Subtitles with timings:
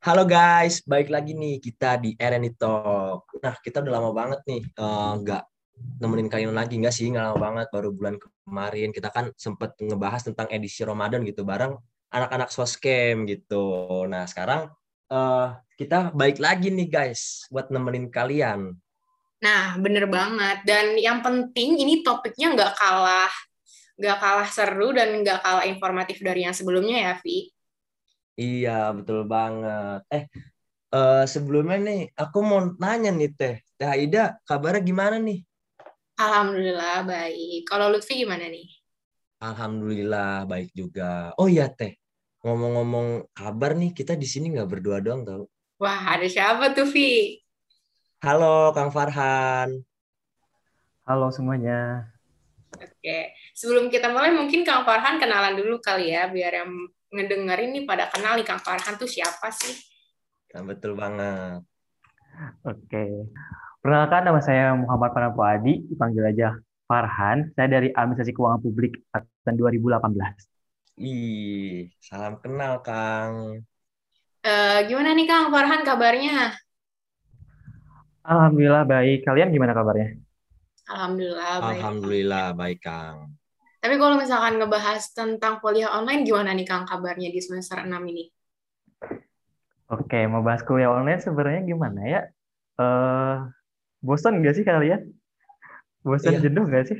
[0.00, 3.36] Halo guys, baik lagi nih kita di RNI Talk.
[3.36, 5.42] Nah, kita udah lama banget nih eh, nggak
[6.00, 10.24] nemenin kalian lagi nggak sih nggak lama banget baru bulan kemarin kita kan sempet ngebahas
[10.24, 11.76] tentang edisi Ramadan gitu bareng
[12.16, 13.84] anak-anak soskem gitu.
[14.08, 14.72] Nah sekarang
[15.12, 15.46] eh,
[15.76, 18.72] kita baik lagi nih guys buat nemenin kalian.
[19.44, 20.64] Nah, bener banget.
[20.64, 23.32] Dan yang penting ini topiknya nggak kalah
[24.00, 27.52] nggak kalah seru dan nggak kalah informatif dari yang sebelumnya ya, Vi.
[28.40, 30.00] Iya betul banget.
[30.08, 30.24] Eh
[30.96, 35.44] eh, sebelumnya nih aku mau nanya nih Teh, Teh Aida kabarnya gimana nih?
[36.16, 37.68] Alhamdulillah baik.
[37.68, 38.64] Kalau Lutfi gimana nih?
[39.44, 41.36] Alhamdulillah baik juga.
[41.36, 42.00] Oh iya Teh,
[42.40, 45.44] ngomong-ngomong kabar nih kita di sini nggak berdua doang tau.
[45.76, 47.40] Wah, ada siapa tuh, Vi?
[48.24, 49.84] Halo Kang Farhan.
[51.04, 52.08] Halo semuanya.
[52.72, 56.72] Oke, sebelum kita mulai mungkin Kang Farhan kenalan dulu kali ya, biar yang
[57.10, 59.74] ngedengerin nih pada kenal nih Kang Farhan tuh siapa sih?
[60.54, 61.62] Nah, betul banget.
[62.66, 63.30] Oke.
[63.82, 66.48] Perkenalkan nama saya Muhammad Farhan Fuadi, dipanggil aja
[66.86, 67.50] Farhan.
[67.54, 70.50] Saya dari Administrasi Keuangan Publik angkatan 2018.
[71.00, 73.64] Ih, salam kenal Kang.
[74.40, 76.54] Eh, gimana nih Kang Farhan kabarnya?
[78.20, 79.24] Alhamdulillah baik.
[79.24, 80.16] Kalian gimana kabarnya?
[80.90, 81.80] Alhamdulillah baik.
[81.80, 83.39] Alhamdulillah baik Kang.
[83.80, 88.28] Tapi kalau misalkan ngebahas tentang kuliah online, gimana nih Kang kabarnya di semester 6 ini?
[89.90, 92.20] Oke, mau bahas kuliah online sebenarnya gimana ya?
[92.78, 93.36] Eh,
[94.04, 95.00] bosan nggak sih kalian?
[96.04, 96.40] Bosan Iya.
[96.44, 96.98] jenuh nggak sih?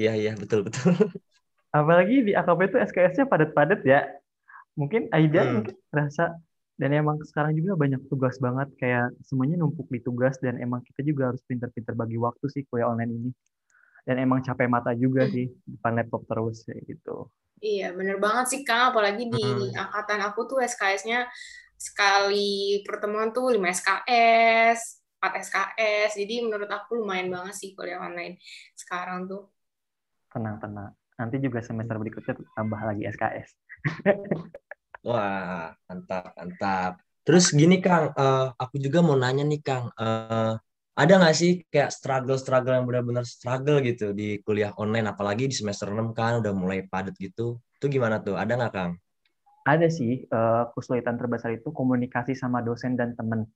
[0.00, 0.96] Iya iya betul betul.
[1.78, 4.08] Apalagi di AKP itu SKS-nya padat-padat ya.
[4.76, 5.60] Mungkin Aida Hmm.
[5.60, 6.40] mungkin rasa
[6.80, 11.04] dan emang sekarang juga banyak tugas banget kayak semuanya numpuk di tugas dan emang kita
[11.04, 13.30] juga harus pintar-pintar bagi waktu sih kuliah online ini.
[14.02, 15.32] Dan emang capek mata juga Hmm.
[15.34, 17.30] sih depan laptop terus kayak gitu.
[17.62, 19.86] Iya, bener banget sih Kang, apalagi di Hmm.
[19.86, 21.30] angkatan aku tuh SKS-nya
[21.78, 28.42] sekali pertemuan tuh 5 SKS, 4 SKS, jadi menurut aku lumayan banget sih kuliah online
[28.74, 29.46] sekarang tuh.
[30.34, 30.90] Tenang-tenang.
[31.18, 33.50] Nanti juga semester berikutnya tambah lagi SKS.
[35.06, 36.92] Wah, mantap, mantap.
[37.22, 40.54] Terus gini Kang, eh, aku juga mau nanya nih Kang, eh,
[40.92, 45.88] ada nggak sih kayak struggle-struggle yang benar-benar struggle gitu di kuliah online, apalagi di semester
[45.88, 47.56] 6 kan udah mulai padat gitu.
[47.80, 48.36] Itu gimana tuh?
[48.36, 48.92] Ada nggak Kang?
[49.64, 53.48] Ada sih eh, kesulitan terbesar itu komunikasi sama dosen dan temen.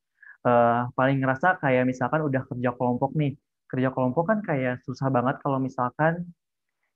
[0.48, 3.36] Eh, paling ngerasa kayak misalkan udah kerja kelompok nih.
[3.68, 6.24] Kerja kelompok kan kayak susah banget kalau misalkan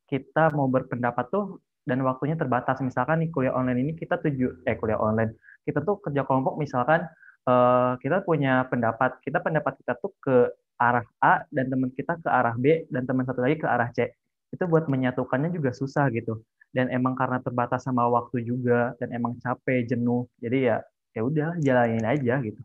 [0.09, 2.81] kita mau berpendapat tuh dan waktunya terbatas.
[2.81, 5.37] Misalkan nih kuliah online ini kita tuju eh kuliah online.
[5.69, 7.05] Kita tuh kerja kelompok misalkan
[7.49, 10.37] eh, kita punya pendapat, kita pendapat kita tuh ke
[10.81, 14.09] arah A dan teman kita ke arah B dan teman satu lagi ke arah C.
[14.53, 16.41] Itu buat menyatukannya juga susah gitu.
[16.73, 20.25] Dan emang karena terbatas sama waktu juga dan emang capek, jenuh.
[20.41, 20.77] Jadi ya
[21.17, 22.61] ya udah jalanin aja gitu.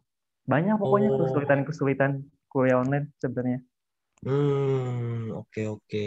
[0.45, 1.19] Banyak pokoknya Oh.
[1.25, 2.11] kesulitan-kesulitan
[2.53, 3.59] kuliah online sebenarnya.
[4.25, 6.05] Hmm, oke oke.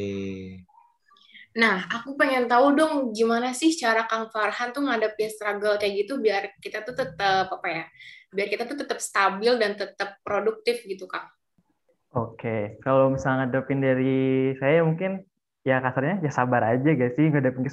[1.59, 6.23] Nah, aku pengen tahu dong gimana sih cara Kang Farhan tuh ngadepin struggle kayak gitu
[6.23, 7.85] biar kita tuh tetap apa ya?
[8.31, 11.27] Biar kita tuh tetap stabil dan tetap produktif gitu, Kang.
[12.15, 15.27] Oke, kalau misalnya ngadepin dari saya mungkin
[15.67, 17.67] ya kasarnya ya sabar aja gak sih ngadepin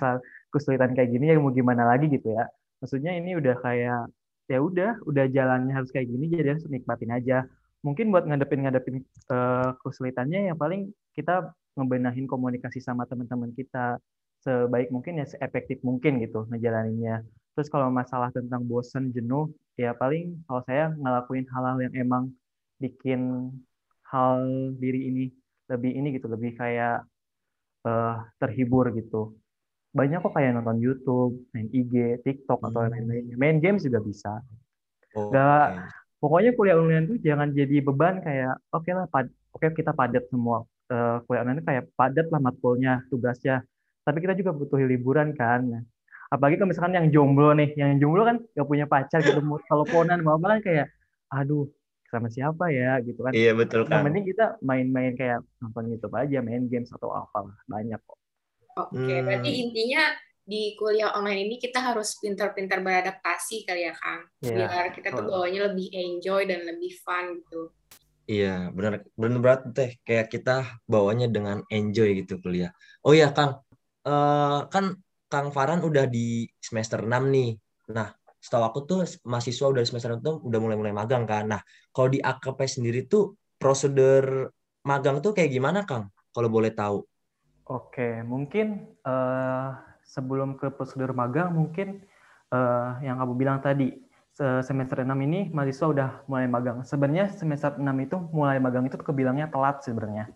[0.49, 2.49] kesulitan kayak gini ya mau gimana lagi gitu ya.
[2.81, 4.09] Maksudnya ini udah kayak
[4.49, 7.45] ya udah udah jalannya harus kayak gini jadi harus nikmatin aja.
[7.85, 13.99] Mungkin buat ngadepin ngadepin eh, kesulitannya yang paling kita ngebenahin komunikasi sama teman-teman kita
[14.45, 17.23] sebaik mungkin ya seefektif mungkin gitu ngejalaninnya.
[17.55, 22.23] Terus kalau masalah tentang bosen, jenuh, ya paling kalau saya ngelakuin hal-hal yang emang
[22.83, 23.51] bikin
[24.11, 24.39] hal
[24.81, 25.23] diri ini
[25.71, 27.03] lebih ini gitu lebih kayak
[27.87, 29.33] eh, terhibur gitu
[29.95, 31.93] banyak kok kayak nonton YouTube main IG
[32.25, 32.91] TikTok atau Hmm.
[32.93, 34.43] lain-lainnya main games juga bisa
[35.15, 35.31] Oke.
[35.31, 35.71] Nggak-
[36.21, 40.67] pokoknya kuliah online tuh jangan jadi beban kayak oke lah pad- oke kita padat semua
[40.85, 43.65] Eh, kuliah online tuh kayak padat lah matkulnya tugasnya
[44.05, 45.81] tapi kita juga butuh liburan kan Nah,
[46.29, 50.21] apalagi kalau misalkan yang jomblo nih yang jomblo kan gak punya pacar gitu mau teleponan
[50.21, 50.87] mau apa kan kayak
[51.33, 51.65] aduh
[52.13, 54.05] sama siapa ya gitu kan Iya betul yang Kang.
[54.05, 58.17] penting kita main-main kayak nonton YouTube aja, main games atau apalah banyak kok.
[58.77, 59.25] Oke, Hmm.
[59.25, 60.03] berarti intinya
[60.45, 64.21] di kuliah online ini kita harus pintar-pintar beradaptasi kali ya, Kang.
[64.45, 67.73] Iya, Biar kita tuh bawanya lebih enjoy dan lebih fun gitu.
[68.25, 72.73] Iya, benar benar berat teh kayak kita bawanya dengan enjoy gitu kuliah.
[73.05, 73.61] Oh iya, Kang.
[74.01, 74.85] Eh, kan
[75.29, 77.53] Kang Farhan udah di semester 6 nih.
[77.93, 78.09] Nah,
[78.41, 78.99] setahu aku tuh
[79.29, 81.45] mahasiswa udah di semester 6 tuh udah mulai-mulai magang kan.
[81.53, 81.61] Nah,
[81.93, 84.49] kalau di AKP sendiri tuh prosedur
[84.85, 86.09] magang tuh kayak gimana, Kang?
[86.33, 87.05] Kalau boleh tahu.
[87.69, 89.69] Oke, mungkin eh,
[90.05, 92.01] sebelum ke prosedur magang, mungkin
[92.53, 94.04] eh, yang kamu bilang tadi,
[94.35, 96.83] semester 6 ini mahasiswa udah mulai magang.
[96.83, 100.27] Sebenarnya semester 6 itu mulai magang itu kebilangnya telat sebenarnya.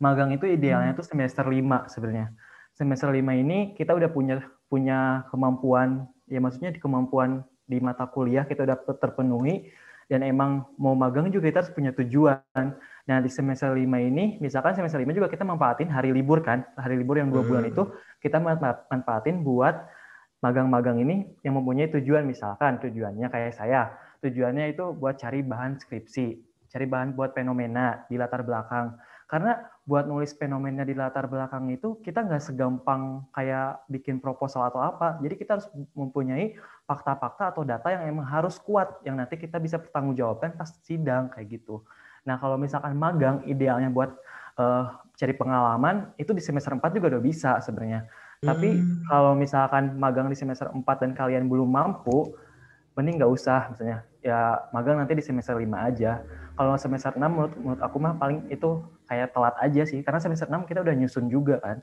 [0.00, 2.32] Magang itu idealnya itu semester 5 sebenarnya.
[2.72, 4.40] Semester 5 ini kita udah punya
[4.72, 9.68] punya kemampuan ya maksudnya di kemampuan di mata kuliah kita udah terpenuhi
[10.08, 12.64] dan emang mau magang juga kita harus punya tujuan.
[13.02, 17.00] Nah, di semester 5 ini, misalkan semester 5 juga kita manfaatin hari libur kan, hari
[17.00, 17.72] libur yang dua bulan hmm.
[17.72, 17.82] itu
[18.20, 18.36] kita
[18.92, 19.72] manfaatin buat
[20.42, 22.26] magang-magang ini yang mempunyai tujuan.
[22.26, 28.16] Misalkan tujuannya kayak saya tujuannya itu buat cari bahan skripsi cari bahan buat fenomena di
[28.16, 28.96] latar belakang.
[29.28, 34.80] Karena buat nulis fenomena di latar belakang itu kita nggak segampang kayak bikin proposal atau
[34.80, 35.20] apa.
[35.20, 36.56] Jadi kita harus mempunyai
[36.88, 41.60] fakta-fakta atau data yang emang harus kuat yang nanti kita bisa pertanggungjawabkan pas sidang kayak
[41.60, 41.80] gitu.
[42.28, 44.12] Nah kalau misalkan magang idealnya buat
[44.60, 48.04] uh, cari pengalaman itu di semester 4 juga udah bisa sebenarnya
[48.42, 49.06] tapi hmm.
[49.06, 52.34] kalau misalkan magang di semester 4 dan kalian belum mampu,
[52.98, 54.02] mending nggak usah misalnya.
[54.18, 56.26] Ya magang nanti di semester 5 aja.
[56.58, 60.02] Kalau semester 6 menurut, menurut aku mah paling itu kayak telat aja sih.
[60.02, 61.78] Karena semester 6 kita udah nyusun juga kan.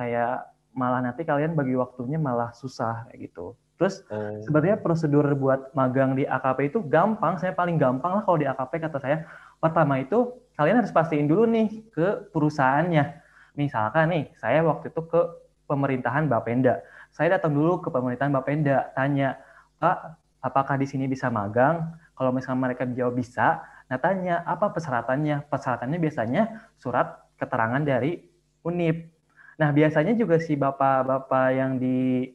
[0.00, 3.52] Kayak malah nanti kalian bagi waktunya malah susah kayak gitu.
[3.76, 4.40] Terus oh.
[4.48, 8.72] sebenarnya prosedur buat magang di AKP itu gampang, saya paling gampang lah kalau di AKP
[8.80, 9.28] kata saya.
[9.60, 13.20] Pertama itu kalian harus pastiin dulu nih ke perusahaannya.
[13.60, 15.20] Misalkan nih, saya waktu itu ke
[15.72, 16.84] pemerintahan Bapenda.
[17.08, 19.40] Saya datang dulu ke pemerintahan Bapenda, tanya,
[19.80, 21.96] Pak, apakah di sini bisa magang?
[22.12, 25.48] Kalau misalnya mereka jawab bisa, nah tanya, apa persyaratannya?
[25.48, 26.42] Persyaratannya biasanya
[26.76, 28.20] surat keterangan dari
[28.60, 29.08] UNIP.
[29.56, 32.28] Nah, biasanya juga si bapak-bapak yang di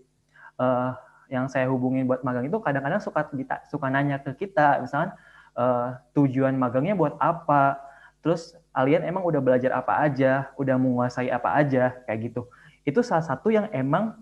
[0.58, 0.98] uh,
[1.28, 3.28] yang saya hubungin buat magang itu kadang-kadang suka
[3.68, 5.14] suka nanya ke kita, misalnya
[5.60, 7.84] uh, tujuan magangnya buat apa,
[8.24, 12.48] terus kalian emang udah belajar apa aja, udah menguasai apa aja, kayak gitu
[12.88, 14.16] itu salah satu yang emang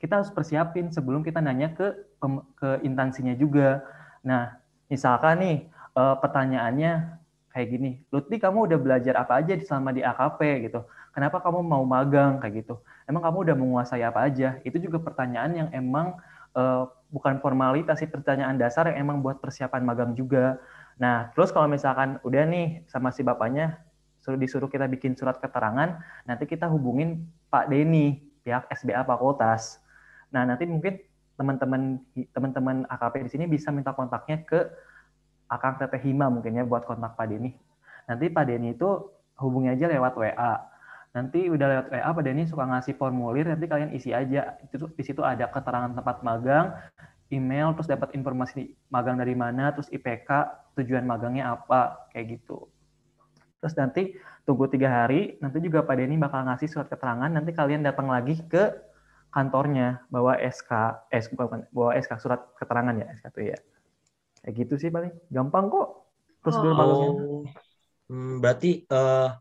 [0.00, 1.92] kita harus persiapin sebelum kita nanya ke
[2.56, 3.84] ke instansinya juga.
[4.24, 4.56] Nah,
[4.88, 5.56] misalkan nih
[5.92, 7.20] uh, pertanyaannya
[7.52, 10.40] kayak gini, Lutfi kamu udah belajar apa aja selama di AKP
[10.70, 10.80] gitu?
[11.12, 12.80] Kenapa kamu mau magang kayak gitu?
[13.04, 14.56] Emang kamu udah menguasai apa aja?
[14.64, 16.16] Itu juga pertanyaan yang emang
[16.56, 20.56] uh, bukan formalitas sih pertanyaan dasar yang emang buat persiapan magang juga.
[20.96, 23.82] Nah, terus kalau misalkan udah nih sama si bapaknya
[24.28, 29.80] suruh disuruh kita bikin surat keterangan, nanti kita hubungin Pak Denny pihak SBA Fakultas.
[30.28, 31.00] Nah nanti mungkin
[31.40, 31.96] teman-teman
[32.36, 34.68] teman-teman AKP di sini bisa minta kontaknya ke
[35.48, 37.56] Akang Teteh Hima mungkin ya buat kontak Pak Denny.
[38.04, 39.08] Nanti Pak Denny itu
[39.40, 40.60] hubungi aja lewat WA.
[41.16, 44.60] Nanti udah lewat WA Pak Denny suka ngasih formulir nanti kalian isi aja.
[44.60, 46.76] Itu di situ ada keterangan tempat magang,
[47.32, 50.28] email, terus dapat informasi magang dari mana, terus IPK,
[50.76, 52.68] tujuan magangnya apa, kayak gitu.
[53.58, 54.02] Terus nanti
[54.46, 58.38] tunggu tiga hari, nanti juga Pak Denny bakal ngasih surat keterangan, nanti kalian datang lagi
[58.46, 58.70] ke
[59.34, 60.70] kantornya bawa SK,
[61.10, 63.58] eh bukan, bawa SK surat keterangan ya SK tuh ya.
[64.46, 65.88] Kayak gitu sih paling, gampang kok
[66.40, 66.76] prosedur oh.
[66.78, 67.12] magangnya.
[68.08, 69.36] Hmm, berarti uh,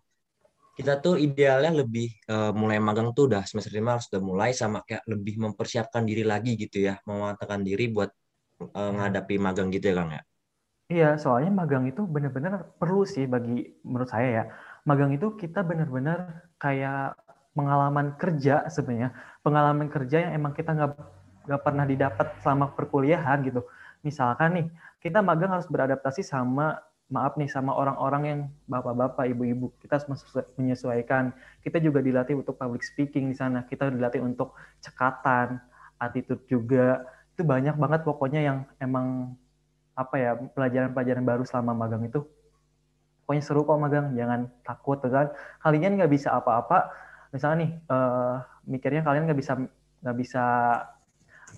[0.75, 4.83] kita tuh idealnya lebih uh, mulai magang tuh udah semester lima harus udah mulai sama
[4.83, 8.11] kayak lebih mempersiapkan diri lagi gitu ya, memantapkan diri buat
[8.61, 10.21] uh, menghadapi magang gitu ya Kang ya.
[10.87, 13.51] Iya, soalnya magang itu benar-benar perlu sih bagi
[13.83, 14.43] menurut saya ya.
[14.87, 17.11] Magang itu kita benar-benar kayak
[17.51, 19.11] pengalaman kerja sebenarnya,
[19.43, 20.91] pengalaman kerja yang emang kita nggak
[21.47, 23.67] nggak pernah didapat selama perkuliahan gitu.
[24.07, 24.67] Misalkan nih,
[25.03, 26.79] kita magang harus beradaptasi sama
[27.11, 28.39] maaf nih sama orang-orang yang
[28.71, 29.67] bapak-bapak, ibu-ibu.
[29.83, 30.07] Kita harus
[30.55, 31.35] menyesuaikan.
[31.63, 33.67] Kita juga dilatih untuk public speaking di sana.
[33.67, 35.59] Kita dilatih untuk cekatan,
[35.99, 37.03] attitude juga.
[37.35, 39.35] Itu banyak banget pokoknya yang emang
[39.97, 42.21] apa ya pelajaran-pelajaran baru selama magang itu.
[43.25, 45.33] Pokoknya seru kok magang jangan takut kan
[45.65, 46.87] kalian nggak bisa apa-apa
[47.35, 49.59] misalnya nih uh, mikirnya kalian nggak bisa
[50.05, 50.43] nggak bisa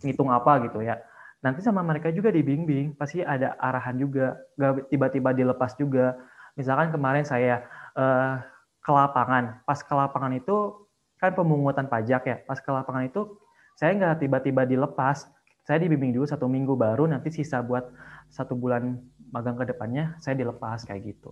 [0.02, 0.98] ngitung apa gitu ya.
[1.44, 6.18] Nanti sama mereka juga dibimbing pasti ada arahan juga nggak tiba-tiba dilepas juga.
[6.58, 8.42] Misalkan kemarin saya uh,
[8.80, 10.88] ke lapangan pas ke lapangan itu
[11.20, 13.28] kan pemungutan pajak ya pas ke lapangan itu
[13.76, 15.28] saya nggak tiba-tiba dilepas
[15.70, 17.86] saya dibimbing dulu satu minggu baru nanti sisa buat
[18.26, 18.98] satu bulan
[19.30, 21.30] magang ke depannya saya dilepas kayak gitu.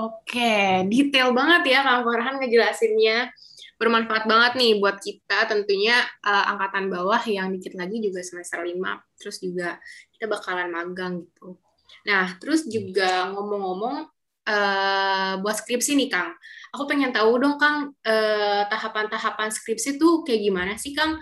[0.00, 3.28] Oke, detail banget ya Kang Farhan ngejelasinnya.
[3.76, 8.72] Bermanfaat banget nih buat kita tentunya uh, angkatan bawah yang dikit lagi juga semester 5,
[9.20, 9.76] terus juga
[10.16, 11.60] kita bakalan magang gitu.
[12.08, 14.08] Nah, terus juga ngomong-ngomong
[14.48, 16.32] uh, buat skripsi nih Kang.
[16.72, 21.20] Aku pengen tahu dong Kang, uh, tahapan-tahapan skripsi tuh kayak gimana sih Kang?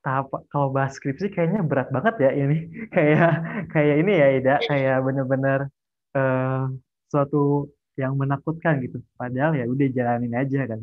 [0.00, 2.58] Tahap kalau bahas skripsi kayaknya berat banget ya ini.
[2.94, 3.32] Kayak
[3.72, 4.54] kayak ini ya Ida.
[4.64, 5.58] Kayak bener-bener
[6.16, 6.68] uh,
[7.12, 7.68] suatu
[8.00, 8.98] yang menakutkan gitu.
[9.20, 10.80] Padahal ya udah jalanin aja kan.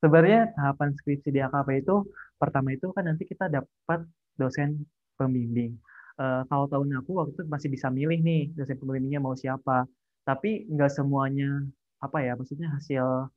[0.00, 1.96] Sebenarnya tahapan skripsi di AKP itu
[2.36, 4.04] pertama itu kan nanti kita dapat
[4.36, 4.84] dosen
[5.16, 5.76] pembimbing.
[6.16, 9.84] Uh, kalau tahun aku waktu itu masih bisa milih nih dosen pembimbingnya mau siapa.
[10.24, 11.64] Tapi nggak semuanya
[12.00, 13.30] apa ya maksudnya hasil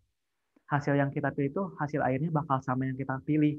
[0.69, 3.57] hasil yang kita pilih itu hasil akhirnya bakal sama yang kita pilih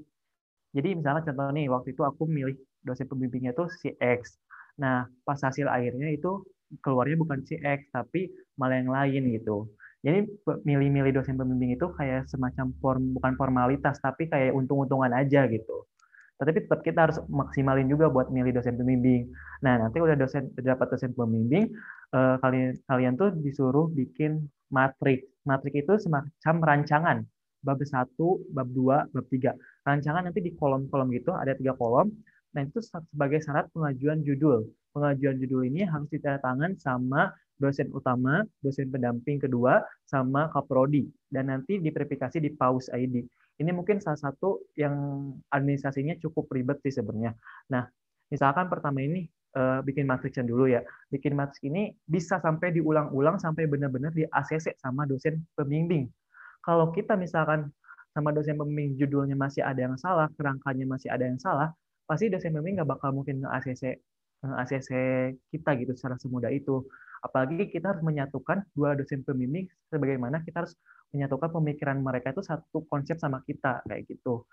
[0.77, 4.39] jadi misalnya contoh nih waktu itu aku milih dosen pembimbingnya itu si X
[4.79, 6.45] nah pas hasil akhirnya itu
[6.81, 10.25] keluarnya bukan si X tapi malah yang lain gitu jadi
[10.65, 15.85] milih-milih dosen pembimbing itu kayak semacam form bukan formalitas tapi kayak untung-untungan aja gitu
[16.41, 19.29] tapi tetap kita harus maksimalin juga buat milih dosen pembimbing.
[19.61, 21.69] Nah, nanti udah dosen dapat dosen pembimbing,
[22.17, 25.29] eh, kalian kalian tuh disuruh bikin matrik.
[25.45, 27.29] Matrik itu semacam rancangan
[27.61, 29.53] bab 1, bab 2, bab 3.
[29.90, 32.14] Rancangan nanti di kolom-kolom gitu ada tiga kolom.
[32.54, 34.70] Nah, itu sebagai syarat pengajuan judul.
[34.94, 41.11] Pengajuan judul ini harus ditandatangan sama dosen utama, dosen pendamping kedua, sama kaprodi.
[41.26, 43.23] Dan nanti diverifikasi di PAUS ID.
[43.61, 44.94] Ini mungkin salah satu yang
[45.52, 47.37] administrasinya cukup ribet sih sebenarnya.
[47.70, 47.85] Nah,
[48.32, 50.80] misalkan pertama ini uh, bikin matriksnya dulu ya.
[51.12, 56.09] Bikin matriks ini bisa sampai diulang-ulang sampai benar-benar di ACC sama dosen pembimbing.
[56.64, 57.68] Kalau kita misalkan
[58.11, 61.71] sama dosen pembimbing judulnya masih ada yang salah, kerangkanya masih ada yang salah,
[62.05, 63.99] pasti dosen pembimbing nggak bakal mungkin nge-ACC
[64.40, 64.90] nge-ACC
[65.52, 66.85] kita gitu secara semudah itu.
[67.21, 70.75] Apalagi kita harus menyatukan dua dosen pembimbing sebagaimana kita harus
[71.12, 74.49] menyatukan pemikiran mereka itu satu konsep sama kita kayak gitu.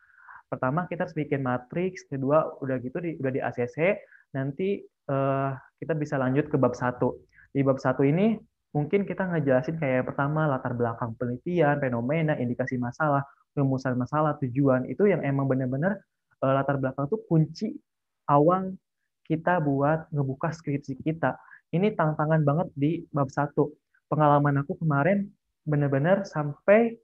[0.48, 4.00] Pertama kita harus bikin matriks, kedua udah gitu di, udah di ACC,
[4.36, 4.80] nanti
[5.12, 7.20] uh, kita bisa lanjut ke bab satu.
[7.52, 8.36] Di bab satu ini
[8.76, 13.24] mungkin kita ngejelasin kayak pertama latar belakang penelitian, fenomena, indikasi masalah,
[13.58, 15.98] rumusan masalah, tujuan itu yang emang benar-benar
[16.46, 17.68] uh, latar belakang itu kunci
[18.30, 18.78] awal
[19.26, 21.36] kita buat ngebuka skripsi kita.
[21.74, 23.76] Ini tantangan banget di bab satu.
[24.08, 25.28] Pengalaman aku kemarin
[25.68, 26.96] benar-benar sampai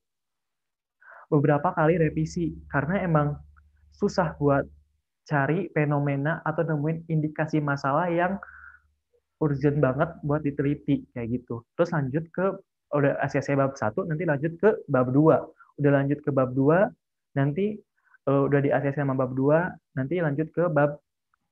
[1.27, 3.36] beberapa kali revisi karena emang
[3.91, 4.63] susah buat
[5.27, 8.39] cari fenomena atau nemuin indikasi masalah yang
[9.43, 11.67] urgent banget buat diteliti kayak gitu.
[11.75, 12.45] Terus lanjut ke
[12.93, 15.62] udah ACC bab 1 nanti lanjut ke bab 2.
[15.79, 17.79] Udah lanjut ke bab 2 nanti
[18.29, 20.99] uh, udah di ACC sama bab 2 nanti lanjut ke bab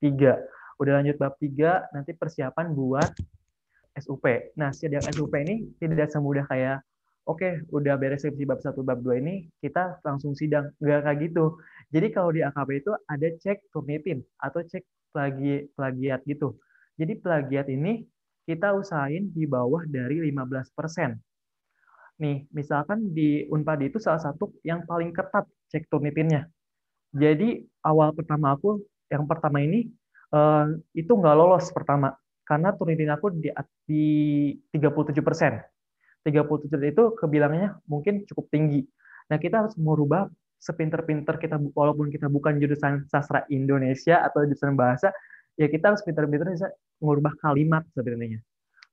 [0.01, 0.81] 3.
[0.81, 3.09] Udah lanjut bab 3 nanti persiapan buat
[3.97, 4.55] SUP.
[4.55, 6.81] Nah, sidang SUP ini tidak semudah kayak
[7.29, 11.17] oke okay, udah beres skripsi bab 1 bab 2 ini kita langsung sidang nggak kayak
[11.29, 11.57] gitu
[11.93, 16.57] jadi kalau di AKP itu ada cek turnitin atau cek plagi plagiat gitu
[16.97, 18.05] jadi plagiat ini
[18.49, 20.73] kita usahain di bawah dari 15%
[22.21, 26.45] nih misalkan di Unpad itu salah satu yang paling ketat cek turnitinnya
[27.11, 29.89] jadi awal pertama aku yang pertama ini
[30.31, 32.13] uh, itu nggak lolos pertama
[32.45, 33.49] karena turnitin aku di,
[33.89, 34.05] di
[34.69, 35.59] 37 persen
[36.25, 38.85] 37 itu kebilangnya mungkin cukup tinggi.
[39.33, 40.29] Nah, kita harus merubah
[40.61, 45.09] sepinter-pinter kita walaupun kita bukan jurusan sastra Indonesia atau jurusan bahasa,
[45.57, 46.69] ya kita harus pinter-pinter bisa
[47.01, 48.37] mengubah kalimat sebenarnya.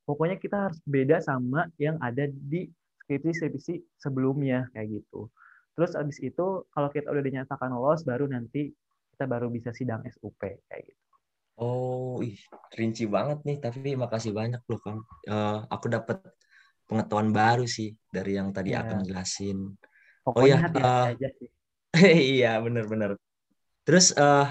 [0.08, 2.72] Pokoknya kita harus beda sama yang ada di
[3.08, 5.32] skripsi-skripsi sebelumnya kayak gitu.
[5.72, 8.68] Terus abis itu kalau kita udah dinyatakan lolos baru nanti
[9.16, 11.02] kita baru bisa sidang SUP kayak gitu.
[11.58, 12.38] Oh, ih,
[12.78, 13.58] rinci banget nih.
[13.58, 15.02] Tapi makasih banyak loh, Kang.
[15.26, 16.22] Uh, aku dapat
[16.86, 18.86] pengetahuan baru sih dari yang tadi yeah.
[18.86, 19.74] akan jelasin.
[20.22, 21.50] Pokoknya oh ya, hati -hati uh, aja sih.
[22.38, 23.18] iya bener-bener.
[23.82, 24.46] Terus uh,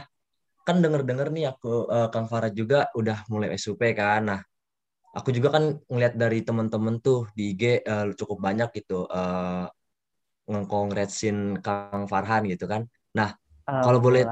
[0.68, 4.28] kan denger-denger nih aku uh, Kang Farah juga udah mulai SUP kan.
[4.28, 4.42] Nah,
[5.18, 9.66] aku juga kan ngeliat dari temen-temen tuh di IG uh, cukup banyak gitu uh,
[10.46, 12.86] ngekongresin Kang Farhan gitu kan.
[13.18, 13.34] Nah,
[13.66, 14.24] uh, kalau boleh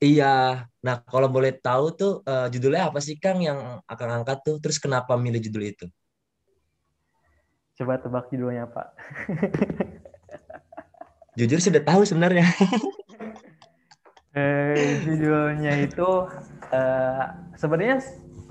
[0.00, 0.64] Iya.
[0.80, 4.56] Nah, kalau boleh tahu tuh uh, judulnya apa sih Kang yang akan angkat tuh?
[4.56, 5.86] Terus kenapa milih judul itu?
[7.76, 8.88] Coba tebak judulnya, Pak.
[11.38, 12.48] Jujur sudah tahu sebenarnya.
[14.32, 16.08] eh, judulnya itu
[16.72, 17.24] uh,
[17.60, 18.00] sebenarnya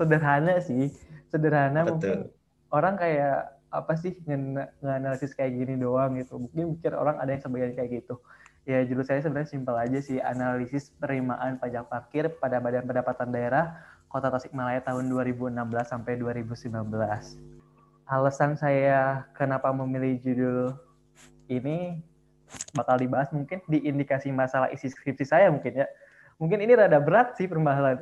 [0.00, 0.88] sederhana sih.
[1.28, 1.92] Sederhana Betul.
[1.92, 2.18] mungkin
[2.72, 4.16] orang kayak apa sih
[4.82, 6.40] nganalisis kayak gini doang gitu.
[6.40, 8.16] Mungkin mikir orang ada yang sebagian kayak gitu.
[8.64, 13.76] Ya judul saya sebenarnya simpel aja sih, analisis penerimaan pajak parkir pada Badan Pendapatan Daerah
[14.08, 15.54] Kota Tasikmalaya tahun 2016
[15.86, 17.60] sampai 2019
[18.10, 20.74] alasan saya kenapa memilih judul
[21.46, 22.02] ini
[22.74, 25.86] bakal dibahas mungkin di indikasi masalah isi skripsi saya mungkin ya.
[26.40, 28.00] Mungkin ini rada berat sih pembahasan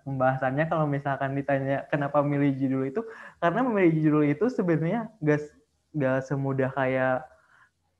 [0.00, 3.00] pembahasannya kalau misalkan ditanya kenapa memilih judul itu
[3.36, 5.44] karena memilih judul itu sebenarnya gak
[5.92, 7.28] gak semudah kayak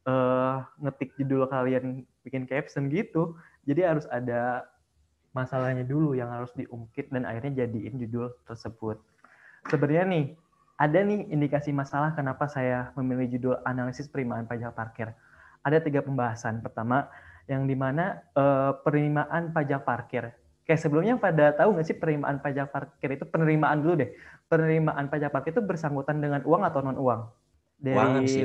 [0.09, 3.37] uh, ngetik judul kalian bikin caption gitu.
[3.69, 4.65] Jadi harus ada
[5.37, 8.97] masalahnya dulu yang harus diungkit dan akhirnya jadiin judul tersebut.
[9.69, 10.25] Sebenarnya nih
[10.81, 15.13] ada nih indikasi masalah kenapa saya memilih judul analisis penerimaan pajak parkir.
[15.61, 16.65] Ada tiga pembahasan.
[16.65, 17.13] Pertama,
[17.47, 20.35] yang di mana eh, penerimaan pajak parkir
[20.67, 24.11] kayak sebelumnya pada tahu nggak sih penerimaan pajak parkir itu penerimaan dulu deh.
[24.51, 27.21] Penerimaan pajak parkir itu bersangkutan dengan uang atau non uang?
[27.79, 28.43] Dari sih,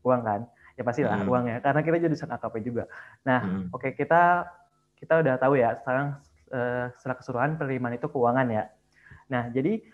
[0.00, 0.40] uang kan?
[0.74, 1.30] Ya pasti lah hmm.
[1.30, 2.90] uang ya, karena kita jurusan AKP juga.
[3.22, 3.70] Nah, hmm.
[3.70, 4.48] oke okay, kita
[4.98, 6.18] kita udah tahu ya sekarang
[6.50, 8.64] uh, secara keseluruhan penerimaan itu keuangan ya.
[9.28, 9.84] Nah, jadi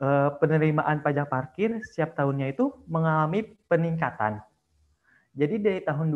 [0.00, 4.40] uh, penerimaan pajak parkir setiap tahunnya itu mengalami peningkatan.
[5.34, 6.14] Jadi dari tahun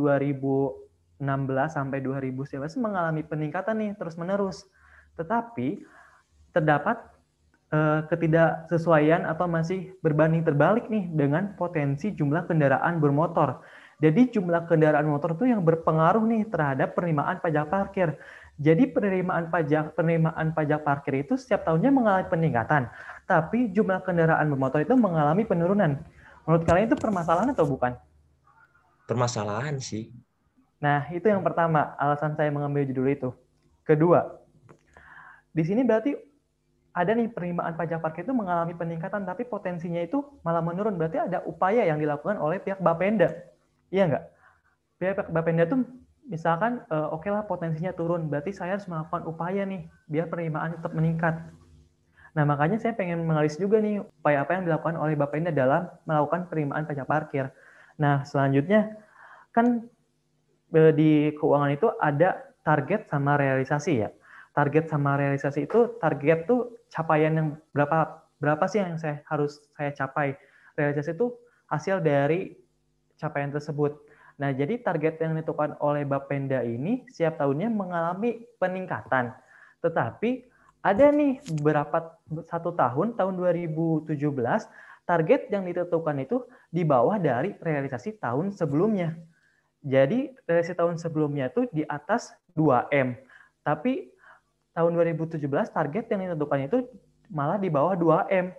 [1.20, 4.68] 2016 sampai 2019 mengalami peningkatan nih terus-menerus.
[5.16, 5.80] Tetapi
[6.52, 7.00] terdapat
[7.73, 13.64] uh, ketidaksesuaian atau masih berbanding terbalik nih dengan potensi jumlah kendaraan bermotor.
[13.96, 18.12] Jadi jumlah kendaraan motor itu yang berpengaruh nih terhadap penerimaan pajak parkir.
[18.56, 22.88] Jadi penerimaan pajak penerimaan pajak parkir itu setiap tahunnya mengalami peningkatan,
[23.28, 26.00] tapi jumlah kendaraan bermotor itu mengalami penurunan.
[26.49, 27.96] Menurut kalian itu permasalahan atau bukan?
[29.04, 30.08] Permasalahan sih.
[30.76, 33.30] Nah, itu yang pertama, alasan saya mengambil judul itu.
[33.87, 34.40] Kedua,
[35.56, 36.12] di sini berarti
[36.97, 40.97] ada nih penerimaan pajak parkir itu mengalami peningkatan, tapi potensinya itu malah menurun.
[40.97, 43.33] Berarti ada upaya yang dilakukan oleh pihak Bapenda.
[43.92, 44.25] Iya nggak?
[45.00, 45.85] Pihak Bapenda itu
[46.26, 50.75] misalkan uh, oke okay lah potensinya turun, berarti saya harus melakukan upaya nih biar penerimaan
[50.75, 51.35] tetap meningkat.
[52.37, 56.50] Nah makanya saya pengen mengalis juga nih upaya apa yang dilakukan oleh Bapenda dalam melakukan
[56.50, 57.49] penerimaan pajak parkir.
[57.97, 58.92] Nah selanjutnya
[59.56, 59.88] kan
[60.95, 64.11] di keuangan itu ada target sama realisasi ya.
[64.56, 69.92] Target sama realisasi itu target tuh capaian yang berapa berapa sih yang saya harus saya
[69.92, 70.37] capai.
[70.76, 71.33] Realisasi itu
[71.68, 72.52] hasil dari
[73.16, 73.97] capaian tersebut.
[74.37, 79.33] Nah, jadi target yang ditentukan oleh Bapenda ini setiap tahunnya mengalami peningkatan.
[79.80, 80.45] Tetapi
[80.85, 84.12] ada nih beberapa satu tahun tahun 2017
[85.09, 89.16] target yang ditentukan itu di bawah dari realisasi tahun sebelumnya.
[89.87, 93.14] Jadi realisasi tahun sebelumnya itu di atas 2M.
[93.62, 94.11] Tapi
[94.75, 95.38] tahun 2017
[95.71, 96.79] target yang ditentukan itu
[97.31, 98.51] malah di bawah 2M.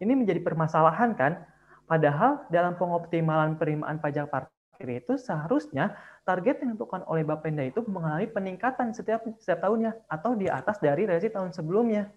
[0.00, 1.44] Ini menjadi permasalahan kan?
[1.84, 5.92] Padahal dalam pengoptimalan penerimaan pajak parkir itu seharusnya
[6.24, 11.04] target yang ditentukan oleh Bapenda itu mengalami peningkatan setiap setiap tahunnya atau di atas dari
[11.04, 12.08] resi tahun sebelumnya.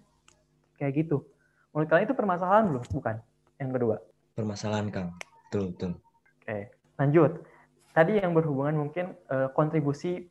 [0.79, 1.27] Kayak gitu.
[1.75, 2.83] Menurut kalian itu permasalahan belum?
[2.95, 3.15] Bukan.
[3.59, 3.95] Yang kedua.
[4.39, 5.09] Permasalahan, Kang.
[5.51, 5.91] Betul, betul.
[6.39, 6.57] Oke.
[7.01, 7.31] Lanjut.
[7.93, 10.25] Tadi yang berhubungan mungkin uh, kontribusi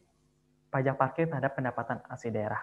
[0.68, 2.58] pajak parkir terhadap pendapatan asli daerah.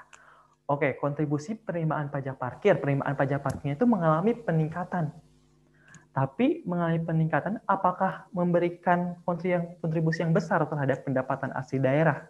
[0.69, 5.09] Oke, kontribusi penerimaan pajak parkir, penerimaan pajak parkirnya itu mengalami peningkatan
[6.09, 9.15] tapi mengalami peningkatan apakah memberikan
[9.79, 12.25] kontribusi yang besar terhadap pendapatan asli daerah.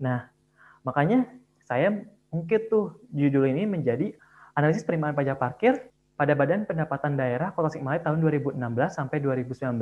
[0.00, 0.32] Nah,
[0.80, 1.28] makanya
[1.68, 1.92] saya
[2.32, 4.16] mungkin tuh judul ini menjadi
[4.56, 5.89] analisis penerimaan pajak parkir
[6.20, 8.60] pada Badan Pendapatan Daerah Kota Tasikmalaya tahun 2016
[8.92, 9.80] sampai 2019.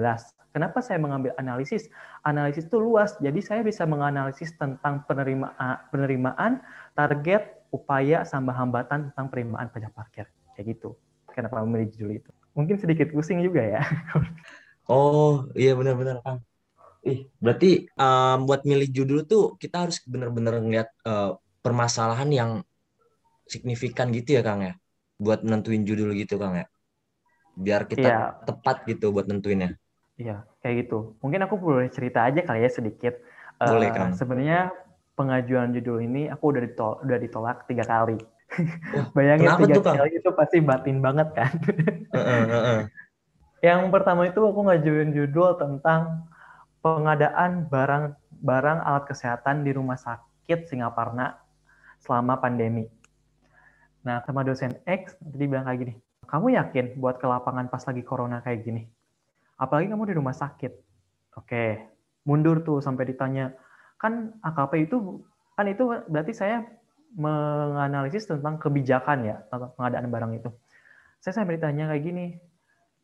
[0.54, 1.90] Kenapa saya mengambil analisis?
[2.22, 6.62] Analisis itu luas, jadi saya bisa menganalisis tentang penerimaan, penerimaan
[6.94, 10.30] target, upaya, sama hambatan tentang penerimaan pajak parkir.
[10.54, 10.94] Kayak gitu.
[11.34, 12.30] Kenapa memilih judul itu?
[12.58, 13.82] mungkin sedikit pusing juga ya.
[14.90, 16.42] oh iya benar-benar kang.
[17.06, 22.50] Ih berarti um, buat milih judul tuh kita harus benar-benar ngeliat uh, permasalahan yang
[23.46, 24.74] signifikan gitu ya kang ya,
[25.18, 26.66] buat nentuin judul gitu kang ya,
[27.58, 28.18] biar kita ya.
[28.46, 29.74] tepat gitu buat nentuinnya.
[30.18, 31.18] Iya kayak gitu.
[31.22, 33.14] Mungkin aku boleh cerita aja kali ya sedikit.
[33.58, 34.10] Boleh uh, kang.
[34.14, 34.70] Sebenarnya
[35.18, 38.18] pengajuan judul ini aku udah ditolak, udah ditolak tiga kali.
[39.18, 41.52] Bayangin tiga tuh, kali itu pasti batin banget kan.
[42.14, 42.80] uh, uh, uh, uh.
[43.58, 46.30] Yang pertama itu aku ngajuin judul tentang
[46.78, 51.38] pengadaan barang barang alat kesehatan di rumah sakit Singaparna
[51.98, 52.86] selama pandemi.
[54.08, 55.94] Nah, sama dosen X tadi bilang kayak gini,
[56.24, 58.88] kamu yakin buat ke lapangan pas lagi corona kayak gini?
[59.60, 60.72] Apalagi kamu di rumah sakit.
[61.36, 61.92] Oke,
[62.24, 63.52] mundur tuh sampai ditanya,
[64.00, 65.20] kan AKP itu
[65.52, 66.64] kan itu berarti saya
[67.12, 70.50] menganalisis tentang kebijakan ya tentang pengadaan barang itu.
[71.20, 72.32] Saya sampai ditanya kayak gini,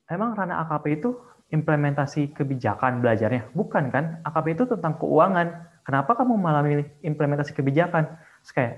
[0.08, 1.20] emang ranah AKP itu
[1.52, 3.52] implementasi kebijakan belajarnya?
[3.52, 4.24] Bukan kan?
[4.24, 5.68] AKP itu tentang keuangan.
[5.84, 8.16] Kenapa kamu malah milih implementasi kebijakan?
[8.40, 8.74] Terus kayak,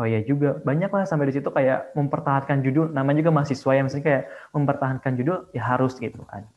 [0.00, 2.92] oh ya juga banyak lah sampai di situ kayak mempertahankan judul.
[2.92, 4.24] Namanya juga mahasiswa yang mesti kayak
[4.56, 6.48] mempertahankan judul ya harus gitu kan.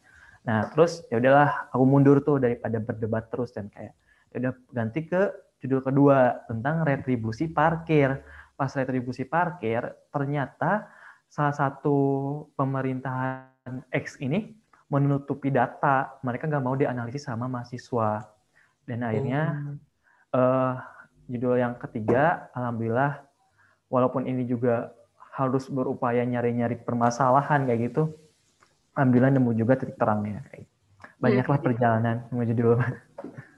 [0.47, 3.93] Nah terus ya udahlah aku mundur tuh daripada berdebat terus dan kayak
[4.31, 5.21] ya udah ganti ke
[5.63, 8.23] judul kedua tentang retribusi parkir.
[8.55, 9.83] Pas retribusi parkir,
[10.15, 10.87] ternyata
[11.27, 11.97] salah satu
[12.55, 14.55] pemerintahan X ini
[14.87, 16.15] menutupi data.
[16.23, 18.23] Mereka nggak mau dianalisis sama mahasiswa.
[18.87, 19.75] Dan akhirnya
[20.31, 20.39] oh.
[20.39, 20.73] uh,
[21.25, 23.25] judul yang ketiga, alhamdulillah,
[23.89, 24.93] walaupun ini juga
[25.35, 28.13] harus berupaya nyari-nyari permasalahan kayak gitu,
[28.95, 30.41] alhamdulillah nemu juga titik terangnya.
[31.19, 32.79] Banyaklah perjalanan menuju dua.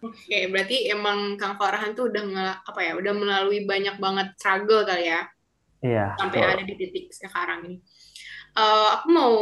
[0.01, 4.85] Oke, berarti emang Kang Farhan tuh udah nge, apa ya, udah melalui banyak banget struggle
[4.85, 5.21] kali ya.
[5.81, 6.17] Iya.
[6.17, 6.53] Sampai betul.
[6.53, 7.77] ada di titik sekarang ini.
[8.57, 9.33] Uh, aku mau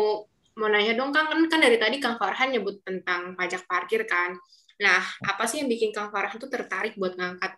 [0.56, 4.36] mau nanya dong Kang, kan, kan dari tadi Kang Farhan nyebut tentang pajak parkir kan.
[4.80, 7.56] Nah, apa sih yang bikin Kang Farhan tuh tertarik buat ngangkat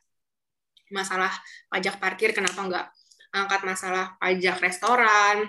[0.94, 1.32] masalah
[1.72, 2.32] pajak parkir?
[2.32, 2.86] Kenapa nggak
[3.36, 5.48] angkat masalah pajak restoran,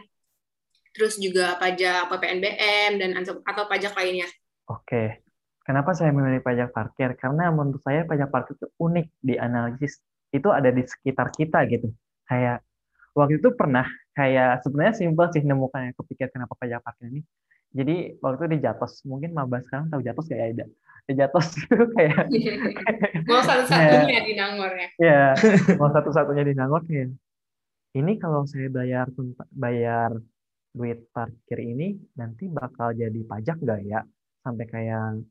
[0.92, 4.27] terus juga pajak PPNBM dan atau pajak lainnya?
[4.68, 5.22] Oke,
[5.62, 7.14] kenapa saya memilih pajak parkir?
[7.14, 10.03] Karena menurut saya pajak parkir itu unik di analisis
[10.35, 11.88] itu ada di sekitar kita gitu.
[12.29, 12.61] Kayak
[13.16, 17.22] waktu itu pernah kayak sebenarnya simpel sih nemukan yang kepikir kenapa pajak parkir ini.
[17.76, 20.66] Jadi waktu itu di Jatos, mungkin maba sekarang tahu Jatos kayak ada.
[21.09, 22.28] Di Jatos itu kayak
[23.24, 24.88] mau satu-satunya di Nangor ya.
[25.00, 25.24] Iya,
[25.81, 27.09] mau satu-satunya di Nangor ya.
[27.96, 29.09] Ini kalau saya bayar
[29.48, 30.12] bayar
[30.76, 34.04] duit parkir ini nanti bakal jadi pajak nggak ya?
[34.44, 35.24] Sampai kayak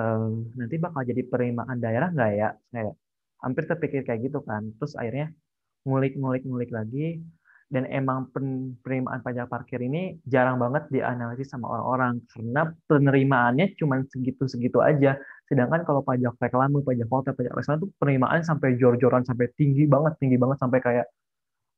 [0.00, 2.48] um, nanti bakal jadi penerimaan daerah nggak ya?
[2.72, 2.96] Kayak
[3.44, 4.72] hampir terpikir kayak gitu kan.
[4.80, 5.28] Terus akhirnya
[5.84, 7.20] ngulik-ngulik-ngulik lagi
[7.72, 14.84] dan emang penerimaan pajak parkir ini jarang banget dianalisis sama orang-orang karena penerimaannya cuma segitu-segitu
[14.84, 15.16] aja.
[15.48, 20.20] Sedangkan kalau pajak reklame, pajak hotel, pajak restoran itu penerimaan sampai jor-joran sampai tinggi banget,
[20.20, 21.06] tinggi banget sampai kayak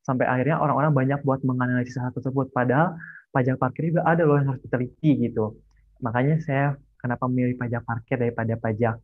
[0.02, 2.50] sampai akhirnya orang-orang banyak buat menganalisis hal tersebut.
[2.50, 2.98] Padahal
[3.30, 5.62] pajak parkir juga ada loh yang harus diteliti gitu.
[6.02, 8.98] Makanya saya kenapa memilih pajak parkir daripada pajak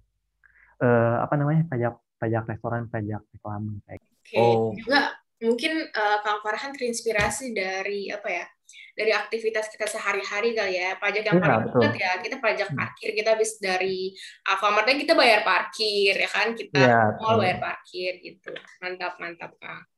[0.82, 4.02] eh, apa namanya pajak pajak restoran, pajak reklame kayak.
[4.02, 4.10] Gitu.
[4.20, 4.42] Oke, okay.
[4.42, 4.70] oh.
[4.74, 8.46] juga mungkin uh, Kang Farhan terinspirasi dari apa ya
[8.94, 10.94] dari aktivitas kita sehari-hari kali ya.
[11.00, 12.78] Pajak yang ya, paling dekat ya kita pajak hmm.
[12.78, 14.12] parkir kita habis dari
[14.44, 16.52] Alfamartnya kita bayar parkir ya kan?
[16.52, 18.52] Kita ya, mau bayar parkir gitu.
[18.84, 19.88] Mantap mantap Kang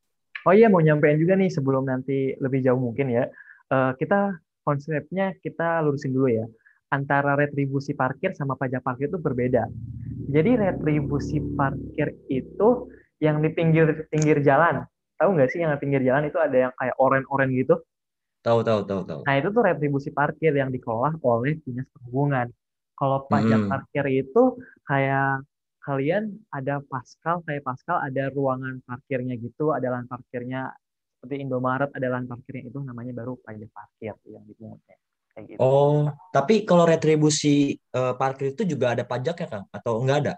[0.47, 3.25] oh iya mau nyampein juga nih sebelum nanti lebih jauh mungkin ya.
[3.73, 6.47] Uh, kita konsepnya kita lurusin dulu ya.
[6.93, 9.65] Antara retribusi parkir sama pajak parkir itu berbeda.
[10.29, 14.85] Jadi retribusi parkir itu yang di pinggir pinggir jalan
[15.23, 17.79] tahu nggak sih yang di pinggir jalan itu ada yang kayak oren-oren gitu?
[18.43, 19.21] Tahu, tahu, tahu, tahu.
[19.23, 22.51] Nah, itu tuh retribusi parkir yang dikelola oleh dinas perhubungan.
[22.99, 23.71] Kalau pajak hmm.
[23.71, 25.47] parkir itu kayak
[25.87, 30.75] kalian ada Pascal, kayak Pascal ada ruangan parkirnya gitu, ada lahan parkirnya
[31.23, 34.99] seperti Indomaret ada lahan parkirnya itu namanya baru pajak parkir yang dipungutnya.
[35.33, 35.59] Kayak gitu.
[35.63, 39.65] Oh, tapi kalau retribusi uh, parkir itu juga ada pajak ya, Kang?
[39.71, 40.35] Atau enggak ada?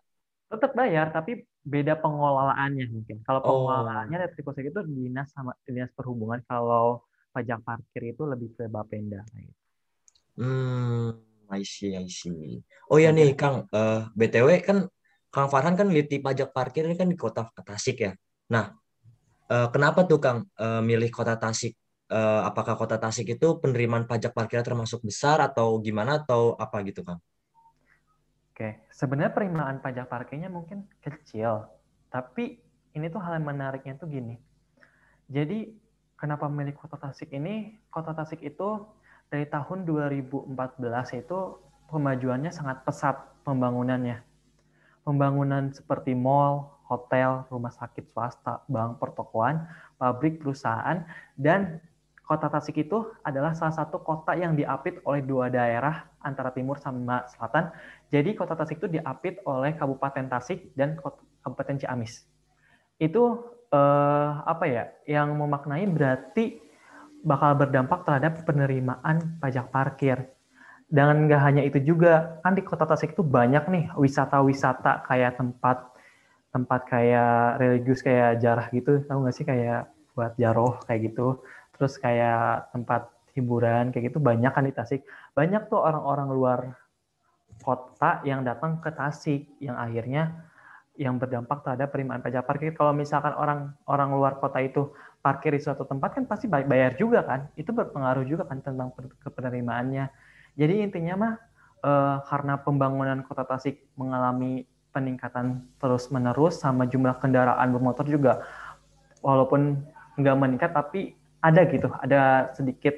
[0.52, 3.24] Tetap bayar, tapi beda pengelolaannya mungkin.
[3.24, 3.46] Kalau oh.
[3.48, 4.22] pengelolaannya oh.
[4.28, 6.44] retribusi itu dinas sama dinas perhubungan.
[6.44, 9.24] Kalau pajak parkir itu lebih ke Bapenda.
[9.34, 9.64] Gitu.
[10.38, 11.18] Hmm,
[11.50, 12.62] I see, I see.
[12.92, 14.78] Oh ya nih Kang, uh, eh, btw kan
[15.34, 18.12] Kang Farhan kan liti pajak parkir ini kan di kota Tasik ya.
[18.54, 18.70] Nah,
[19.50, 21.74] uh, kenapa tuh Kang uh, milih kota Tasik?
[22.06, 27.02] Uh, apakah kota Tasik itu penerimaan pajak parkir termasuk besar atau gimana atau apa gitu
[27.02, 27.18] Kang?
[28.54, 31.66] Oke, sebenarnya penerimaan pajak parkirnya mungkin kecil,
[32.06, 32.62] tapi
[32.94, 34.38] ini tuh hal yang menariknya tuh gini.
[35.26, 35.74] Jadi
[36.14, 37.82] kenapa memilih kota Tasik ini?
[37.90, 38.86] Kota Tasik itu
[39.26, 40.54] dari tahun 2014
[41.18, 41.38] itu
[41.90, 44.22] pemajuannya sangat pesat pembangunannya.
[45.02, 49.66] Pembangunan seperti mall, hotel, rumah sakit swasta, bank, pertokoan,
[49.98, 51.02] pabrik, perusahaan,
[51.34, 51.82] dan
[52.24, 57.28] kota Tasik itu adalah salah satu kota yang diapit oleh dua daerah antara timur sama
[57.28, 57.68] selatan
[58.14, 60.94] jadi Kota Tasik itu diapit oleh Kabupaten Tasik dan
[61.42, 62.22] Kabupaten Ciamis.
[63.02, 63.42] Itu
[63.74, 64.84] eh, apa ya?
[65.02, 66.62] Yang memaknai berarti
[67.26, 70.30] bakal berdampak terhadap penerimaan pajak parkir.
[70.86, 75.90] Dan nggak hanya itu juga, kan di Kota Tasik itu banyak nih wisata-wisata kayak tempat
[76.54, 81.42] tempat kayak religius kayak jarah gitu, tahu nggak sih kayak buat jaroh kayak gitu.
[81.74, 85.02] Terus kayak tempat hiburan kayak gitu banyak kan di Tasik.
[85.34, 86.60] Banyak tuh orang-orang luar
[87.62, 90.50] kota yang datang ke Tasik yang akhirnya
[90.94, 92.70] yang berdampak terhadap penerimaan pajak parkir.
[92.78, 97.26] Kalau misalkan orang orang luar kota itu parkir di suatu tempat kan pasti bayar juga
[97.26, 97.50] kan.
[97.58, 98.94] Itu berpengaruh juga kan tentang
[99.26, 100.06] penerimaannya.
[100.54, 101.34] Jadi intinya mah
[101.82, 104.62] eh, karena pembangunan kota Tasik mengalami
[104.94, 108.46] peningkatan terus-menerus sama jumlah kendaraan bermotor juga
[109.26, 109.82] walaupun
[110.14, 112.96] nggak meningkat tapi ada gitu, ada sedikit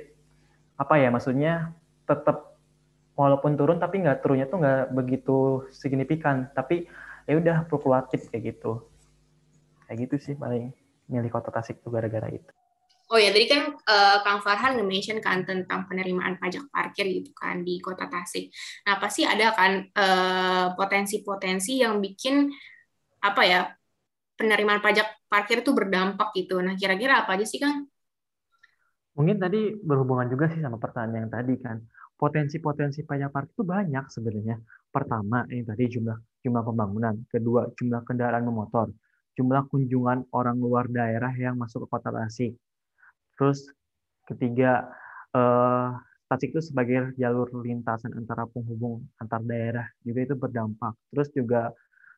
[0.78, 1.74] apa ya maksudnya
[2.06, 2.54] tetap
[3.16, 6.87] walaupun turun tapi nggak turunnya tuh nggak begitu signifikan tapi
[7.24, 8.85] ya udah fluktuatif kayak gitu
[9.88, 10.70] kayak gitu sih paling
[11.09, 12.52] milih kota Tasik tuh gara-gara itu
[13.06, 17.62] Oh ya, tadi kan uh, Kang Farhan nge-mention kan tentang penerimaan pajak parkir gitu kan
[17.62, 18.50] di Kota Tasik.
[18.82, 22.50] Nah, pasti ada kan uh, potensi-potensi yang bikin
[23.22, 23.70] apa ya
[24.35, 26.59] penerimaan pajak parkir itu berdampak gitu.
[26.59, 27.87] Nah, kira-kira apa aja sih Kang?
[29.16, 31.81] Mungkin tadi berhubungan juga sih sama pertanyaan yang tadi kan
[32.16, 34.57] potensi-potensi pajak parkir itu banyak sebenarnya.
[34.88, 37.14] Pertama, ini tadi jumlah jumlah pembangunan.
[37.29, 38.88] Kedua, jumlah kendaraan bermotor.
[39.37, 42.57] Jumlah kunjungan orang luar daerah yang masuk ke kota Tasik.
[43.37, 43.68] Terus
[44.24, 44.88] ketiga,
[45.37, 45.88] eh,
[46.26, 50.96] Tasik itu sebagai jalur lintasan antara penghubung antar daerah juga itu berdampak.
[51.12, 51.70] Terus juga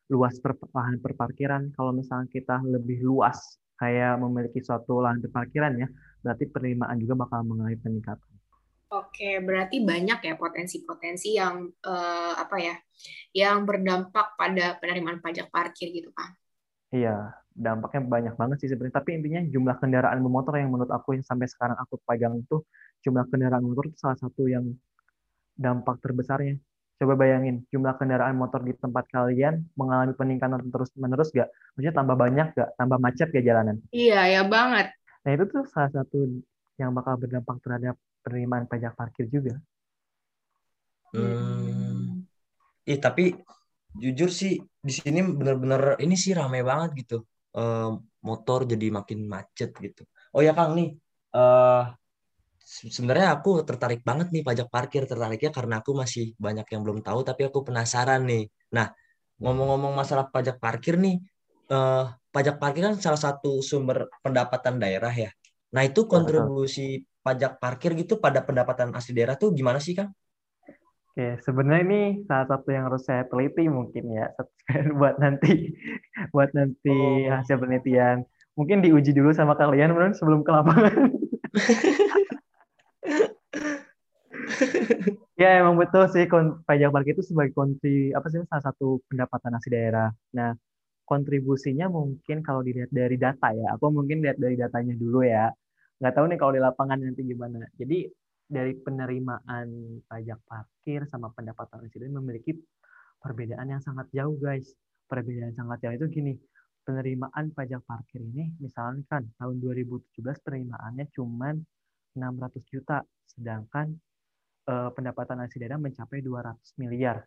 [0.09, 1.69] luas per, lahan perparkiran.
[1.75, 3.37] Kalau misalnya kita lebih luas
[3.77, 5.87] kayak memiliki suatu lahan perparkiran ya,
[6.19, 8.31] berarti penerimaan juga bakal mengalami peningkatan.
[8.89, 12.75] Oke, berarti banyak ya potensi-potensi yang uh, apa ya,
[13.37, 16.33] yang berdampak pada penerimaan pajak parkir gitu kan?
[16.89, 18.97] Iya, dampaknya banyak banget sih sebenarnya.
[18.97, 22.65] Tapi intinya jumlah kendaraan bermotor yang menurut aku yang sampai sekarang aku pegang itu
[23.05, 24.65] jumlah kendaraan motor itu salah satu yang
[25.53, 26.57] dampak terbesarnya.
[26.99, 31.47] Coba bayangin jumlah kendaraan motor di tempat kalian mengalami peningkatan terus menerus gak?
[31.77, 32.69] Maksudnya tambah banyak gak?
[32.75, 33.79] Tambah macet gak jalanan?
[33.93, 34.98] Iya, ya banget.
[35.29, 36.25] Nah itu tuh salah satu
[36.81, 37.93] yang bakal berdampak terhadap
[38.25, 39.61] penerimaan pajak parkir juga.
[41.13, 42.25] Hmm.
[42.89, 43.37] Ih, tapi
[43.93, 47.29] jujur sih di sini bener-bener ini sih ramai banget gitu.
[47.53, 50.01] Uh, motor jadi makin macet gitu.
[50.33, 50.97] Oh ya Kang nih,
[51.37, 51.93] uh,
[52.65, 57.21] sebenarnya aku tertarik banget nih pajak parkir tertariknya karena aku masih banyak yang belum tahu
[57.21, 58.49] tapi aku penasaran nih.
[58.73, 58.89] Nah
[59.37, 61.21] ngomong-ngomong masalah pajak parkir nih,
[61.69, 65.33] uh, pajak parkir kan salah satu sumber pendapatan daerah ya.
[65.73, 70.09] Nah itu iya, kontribusi pajak parkir gitu pada pendapatan asli daerah tuh gimana sih Kang?
[71.13, 74.31] Oke, sebenarnya ini salah satu yang harus saya teliti mungkin ya
[74.99, 75.75] buat nanti
[76.31, 77.33] buat nanti oh.
[77.33, 78.23] hasil penelitian.
[78.57, 80.93] Mungkin diuji dulu sama kalian menurut sebelum ke lapangan.
[85.41, 86.27] ya emang betul sih
[86.67, 90.11] pajak parkir itu sebagai kontri apa sih salah satu pendapatan asli daerah.
[90.35, 90.51] Nah,
[91.09, 95.49] kontribusinya mungkin kalau dilihat dari data ya, aku mungkin lihat dari datanya dulu ya
[95.99, 97.67] nggak tahu nih kalau di lapangan nanti gimana.
[97.75, 98.07] Jadi
[98.49, 102.55] dari penerimaan pajak parkir sama pendapatan residen memiliki
[103.19, 104.71] perbedaan yang sangat jauh guys.
[105.09, 106.33] Perbedaan sangat jauh itu gini,
[106.87, 111.51] penerimaan pajak parkir ini misalnya kan tahun 2017 penerimaannya cuma
[112.15, 113.93] 600 juta, sedangkan
[114.69, 117.25] eh, pendapatan daerah mencapai 200 miliar.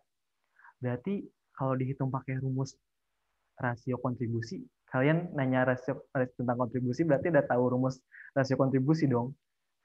[0.81, 2.73] Berarti kalau dihitung pakai rumus
[3.57, 8.01] rasio kontribusi, kalian nanya rasio, tentang kontribusi berarti udah tahu rumus
[8.33, 9.33] rasio kontribusi dong.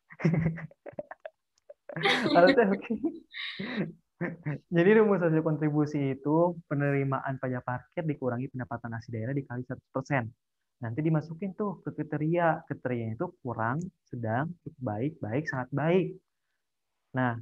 [4.74, 10.26] Jadi rumus rasio kontribusi itu penerimaan pajak parkir dikurangi pendapatan asli daerah dikali 100%.
[10.78, 12.62] Nanti dimasukin tuh ke kriteria.
[12.66, 16.06] Kriterianya itu kurang, sedang, cukup baik, baik, sangat baik.
[17.18, 17.34] Nah,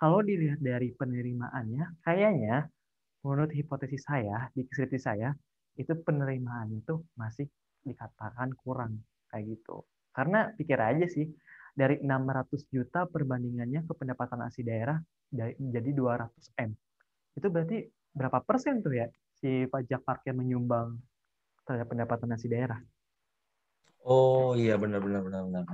[0.00, 2.72] kalau dilihat dari penerimaannya, kayaknya
[3.20, 5.28] menurut hipotesis saya, di skripsi saya,
[5.78, 7.46] itu penerimaannya itu masih
[7.84, 9.86] dikatakan kurang kayak gitu.
[10.10, 11.30] Karena pikir aja sih,
[11.74, 14.98] dari 600 juta perbandingannya ke pendapatan asli daerah
[15.30, 16.28] jadi 200
[16.58, 16.74] M.
[17.38, 19.06] Itu berarti berapa persen tuh ya
[19.38, 20.98] si pajak parkir menyumbang
[21.62, 22.78] terhadap pendapatan asli daerah?
[24.02, 25.64] Oh iya benar benar benar benar.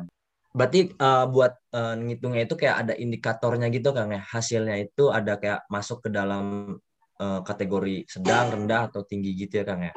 [0.57, 5.37] Berarti uh, buat uh, ngitungnya itu kayak ada indikatornya gitu kan ya hasilnya itu ada
[5.37, 6.77] kayak masuk ke dalam
[7.21, 9.93] uh, kategori sedang, rendah atau tinggi gitu ya Kang ya?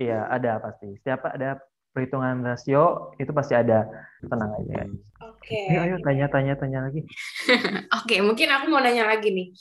[0.00, 0.90] Iya, ada pasti.
[0.98, 1.62] Setiap ada
[1.94, 3.86] perhitungan rasio itu pasti ada.
[4.26, 4.82] Tenang aja.
[5.30, 5.54] Oke.
[5.70, 5.78] Okay.
[5.78, 7.00] Ayo, tanya tanya tanya lagi.
[7.06, 9.54] Oke, okay, mungkin aku mau nanya lagi nih.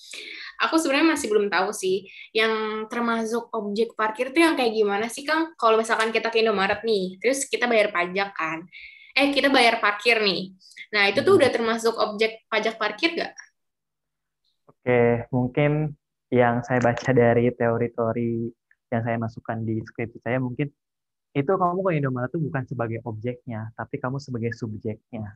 [0.66, 5.22] Aku sebenarnya masih belum tahu sih yang termasuk objek parkir itu yang kayak gimana sih
[5.22, 5.54] Kang?
[5.60, 8.66] Kalau misalkan kita ke Indomaret nih, terus kita bayar pajak kan.
[9.14, 10.58] Eh, kita bayar parkir nih.
[10.90, 11.42] Nah, itu tuh hmm.
[11.46, 13.34] udah termasuk objek pajak parkir gak?
[14.66, 15.94] Oke, mungkin
[16.34, 18.34] yang saya baca dari teori-teori
[18.90, 20.70] yang saya masukkan di skripsi saya mungkin
[21.34, 25.34] itu kamu ke Indomaret itu bukan sebagai objeknya, tapi kamu sebagai subjeknya.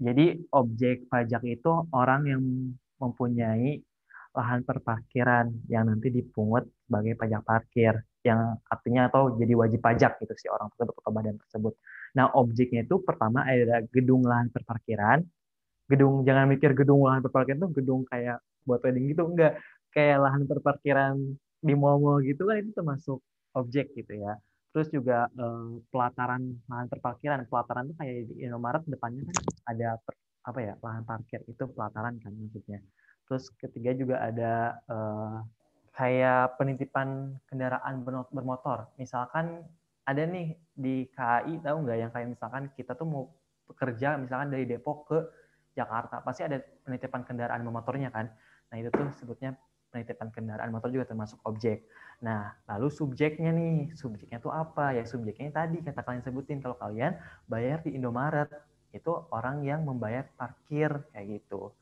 [0.00, 2.42] Jadi objek pajak itu orang yang
[2.96, 3.76] mempunyai
[4.32, 10.32] lahan perparkiran yang nanti dipungut sebagai pajak parkir yang artinya atau jadi wajib pajak gitu
[10.36, 11.72] si orang tersebut atau badan tersebut.
[12.16, 15.20] Nah objeknya itu pertama ada gedung lahan perparkiran.
[15.88, 19.56] Gedung jangan mikir gedung lahan perparkiran itu gedung kayak buat wedding gitu enggak
[19.96, 21.16] kayak lahan perparkiran
[21.66, 23.18] di mall-mall gitu kan itu termasuk
[23.56, 24.36] objek gitu ya.
[24.76, 29.36] Terus juga eh, pelataran lahan perparkiran, pelataran itu kayak di Indomaret depannya kan
[29.72, 30.14] ada per,
[30.46, 32.78] apa ya lahan parkir itu pelataran kan maksudnya.
[33.26, 34.52] Terus ketiga juga ada
[34.92, 35.36] eh,
[35.96, 38.92] kayak penitipan kendaraan bermotor.
[39.00, 39.64] Misalkan
[40.06, 43.24] ada nih di KAI tahu nggak yang kayak misalkan kita tuh mau
[43.66, 45.18] bekerja misalkan dari Depok ke
[45.74, 48.28] Jakarta pasti ada penitipan kendaraan bermotornya kan.
[48.70, 49.56] Nah itu tuh sebutnya
[49.96, 51.88] penitipan kendaraan motor juga termasuk objek.
[52.20, 54.92] Nah, lalu subjeknya nih, subjeknya itu apa?
[54.92, 57.16] Ya subjeknya tadi kata kalian sebutin kalau kalian
[57.48, 58.52] bayar di Indomaret,
[58.92, 61.72] itu orang yang membayar parkir kayak gitu.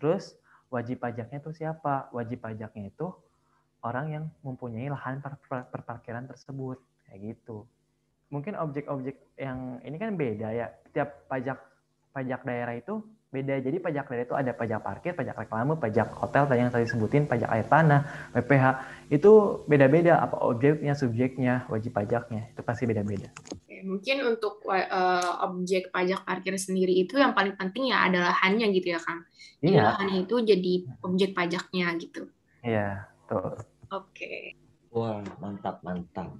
[0.00, 0.36] Terus
[0.72, 2.08] wajib pajaknya itu siapa?
[2.16, 3.12] Wajib pajaknya itu
[3.84, 7.68] orang yang mempunyai lahan perparkiran tersebut kayak gitu.
[8.28, 10.66] Mungkin objek-objek yang ini kan beda ya.
[10.92, 11.56] Tiap pajak
[12.12, 13.60] pajak daerah itu beda.
[13.60, 17.28] Jadi pajak daerah itu ada pajak parkir, pajak reklame, pajak hotel tadi yang tadi sebutin,
[17.28, 18.00] pajak air tanah,
[18.32, 18.64] PPH.
[19.12, 22.48] Itu beda-beda apa objeknya, subjeknya, wajib pajaknya.
[22.56, 23.28] Itu pasti beda-beda.
[23.84, 28.96] Mungkin untuk uh, objek pajak parkir sendiri itu yang paling penting ya adalah lahannya gitu
[28.96, 29.20] ya, Kang.
[29.60, 29.92] Iya.
[29.92, 30.72] Lahannya itu jadi
[31.04, 32.32] objek pajaknya gitu.
[32.64, 33.60] Iya, tuh.
[33.92, 34.16] Oke.
[34.16, 34.40] Okay.
[34.88, 36.32] Wah, mantap, mantap.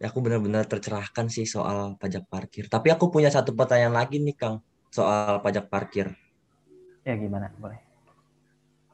[0.00, 2.66] Ya, aku benar-benar tercerahkan sih soal pajak parkir.
[2.66, 4.58] Tapi aku punya satu pertanyaan lagi nih, Kang,
[4.92, 6.12] soal pajak parkir.
[7.02, 7.48] Ya, gimana?
[7.56, 7.80] Boleh.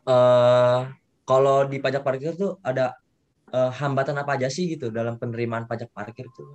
[0.06, 0.88] Uh,
[1.26, 2.96] kalau di pajak parkir tuh ada
[3.52, 6.48] uh, hambatan apa aja sih gitu dalam penerimaan pajak parkir tuh?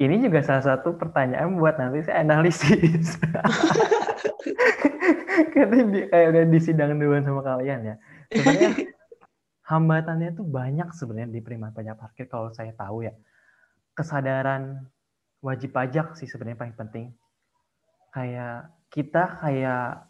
[0.00, 3.18] Ini juga salah satu pertanyaan buat nanti saya analisis.
[5.52, 5.76] Karena
[6.08, 7.94] kayak udah di sidang duluan sama kalian ya.
[8.32, 8.72] Sebenarnya
[9.70, 13.12] hambatannya tuh banyak sebenarnya di penerimaan pajak parkir kalau saya tahu ya.
[13.92, 14.88] Kesadaran
[15.44, 17.12] wajib pajak sih sebenarnya paling penting.
[18.12, 20.04] Kayak kita kayak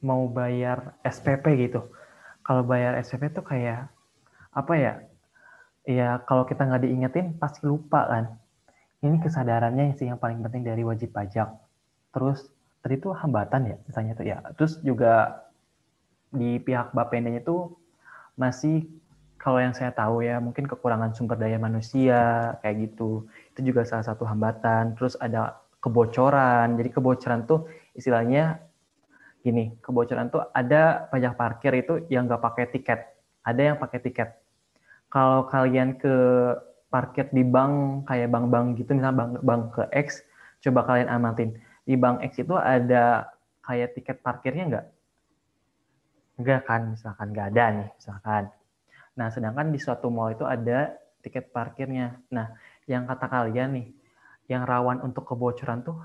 [0.00, 1.92] mau bayar SPP gitu.
[2.40, 3.92] Kalau bayar SPP tuh kayak
[4.56, 4.94] apa ya?
[5.88, 8.24] Ya kalau kita nggak diingetin pasti lupa kan.
[9.04, 11.52] Ini kesadarannya sih yang paling penting dari wajib pajak.
[12.10, 12.48] Terus
[12.80, 14.40] tadi itu hambatan ya misalnya tuh ya.
[14.56, 15.44] Terus juga
[16.32, 17.76] di pihak Bapendanya tuh
[18.36, 18.84] masih
[19.38, 24.04] kalau yang saya tahu ya mungkin kekurangan sumber daya manusia kayak gitu itu juga salah
[24.04, 26.78] satu hambatan terus ada kebocoran.
[26.78, 28.62] Jadi kebocoran tuh istilahnya
[29.42, 33.00] gini kebocoran tuh ada pajak parkir itu yang nggak pakai tiket.
[33.46, 34.28] Ada yang pakai tiket.
[35.08, 36.14] Kalau kalian ke
[36.88, 40.24] parkir di bank kayak bank-bank gitu misalnya bank bank ke X
[40.64, 41.56] coba kalian amatin.
[41.88, 43.32] Di bank X itu ada
[43.64, 44.86] kayak tiket parkirnya nggak?
[46.38, 48.44] Enggak kan misalkan nggak ada nih misalkan.
[49.16, 50.92] Nah sedangkan di suatu mall itu ada
[51.24, 52.20] tiket parkirnya.
[52.30, 52.52] Nah
[52.88, 53.86] yang kata kalian nih
[54.48, 56.00] yang rawan untuk kebocoran tuh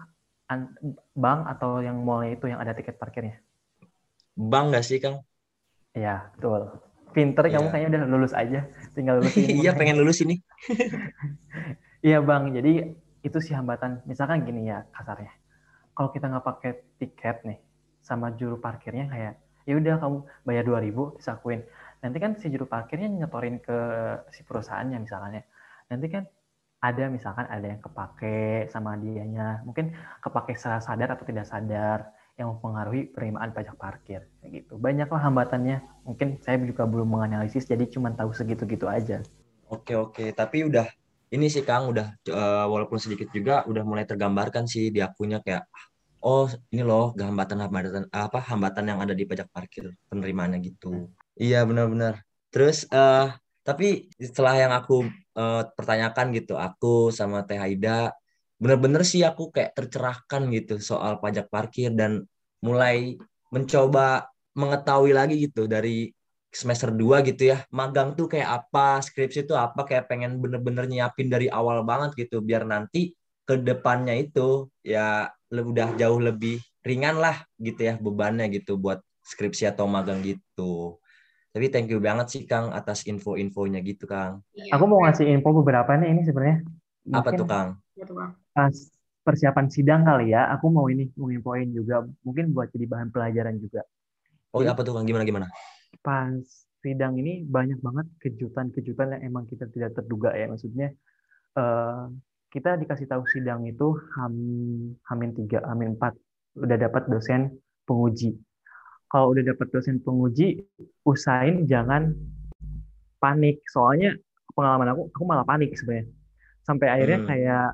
[1.17, 3.39] bank atau yang mallnya itu yang ada tiket parkirnya?
[4.35, 5.23] Bank nggak sih kang?
[5.95, 6.69] Ya betul.
[7.13, 7.61] Pinter ya.
[7.61, 8.67] kamu kayaknya udah lulus aja.
[8.93, 10.37] Tinggal lulus iya pengen lulus ini.
[12.03, 12.51] Iya bang.
[12.51, 14.03] Jadi itu sih hambatan.
[14.03, 15.31] Misalkan gini ya kasarnya.
[15.95, 17.63] Kalau kita nggak pakai tiket nih
[18.03, 21.63] sama juru parkirnya kayak ya udah kamu bayar 2000 disakuin
[22.03, 23.77] nanti kan si juru parkirnya nyetorin ke
[24.35, 25.47] si perusahaannya misalnya.
[25.87, 26.27] Nanti kan
[26.83, 29.63] ada misalkan ada yang kepake sama dianya.
[29.63, 34.27] Mungkin kepake secara sadar atau tidak sadar yang mempengaruhi penerimaan pajak parkir.
[34.43, 34.75] Kayak gitu.
[34.75, 35.79] Banyaklah hambatannya.
[36.03, 39.23] Mungkin saya juga belum menganalisis jadi cuma tahu segitu-gitu aja.
[39.71, 40.35] Oke oke.
[40.35, 40.83] Tapi udah
[41.31, 45.65] ini sih Kang udah uh, walaupun sedikit juga udah mulai tergambarkan sih di akunya kayak
[46.19, 51.07] oh ini loh hambatan-hambatan apa hambatan yang ada di pajak parkir penerimaannya gitu.
[51.39, 52.21] Iya benar-benar.
[52.53, 55.07] Terus uh, tapi setelah yang aku
[55.39, 58.11] uh, pertanyakan gitu, aku sama Teh Haida
[58.61, 62.23] bener-bener sih aku kayak tercerahkan gitu soal pajak parkir dan
[62.63, 63.19] mulai
[63.51, 66.15] mencoba mengetahui lagi gitu dari
[66.53, 71.27] semester 2 gitu ya magang tuh kayak apa skripsi tuh apa kayak pengen bener-bener nyiapin
[71.27, 73.11] dari awal banget gitu biar nanti
[73.43, 79.71] ke depannya itu ya udah jauh lebih ringan lah gitu ya bebannya gitu buat skripsi
[79.71, 80.99] atau magang gitu.
[81.53, 84.41] Tapi thank you banget sih Kang atas info-infonya gitu Kang.
[84.57, 84.73] Iya.
[84.73, 86.65] Aku mau ngasih info beberapa nih ini sebenarnya.
[87.13, 87.77] Apa tuh Kang?
[88.57, 88.73] Pas
[89.21, 93.61] persiapan sidang kali ya, aku mau ini mau infoin juga mungkin buat jadi bahan pelajaran
[93.61, 93.85] juga.
[94.49, 95.05] Oh iya apa tuh Kang?
[95.05, 95.47] Gimana gimana?
[96.01, 96.41] Pas
[96.81, 100.89] sidang ini banyak banget kejutan-kejutan yang emang kita tidak terduga ya maksudnya.
[101.53, 102.09] Uh,
[102.49, 106.17] kita dikasih tahu sidang itu hamin hamin tiga hamin empat
[106.57, 108.37] udah dapat dosen penguji
[109.13, 110.65] kalau udah dapat dosen penguji
[111.05, 112.17] usahain jangan
[113.21, 113.61] panik.
[113.69, 114.17] Soalnya
[114.57, 116.09] pengalaman aku aku malah panik sebenarnya.
[116.65, 117.29] Sampai akhirnya hmm.
[117.29, 117.67] kayak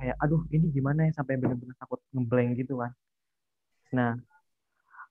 [0.00, 1.20] kayak aduh ini gimana ya?
[1.20, 2.96] Sampai benar-benar takut ngeblank gitu kan.
[3.92, 4.16] Nah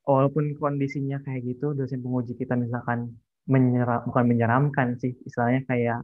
[0.10, 3.14] walaupun kondisinya kayak gitu dosen penguji kita misalkan
[3.46, 6.02] menyeram bukan menyeramkan sih istilahnya kayak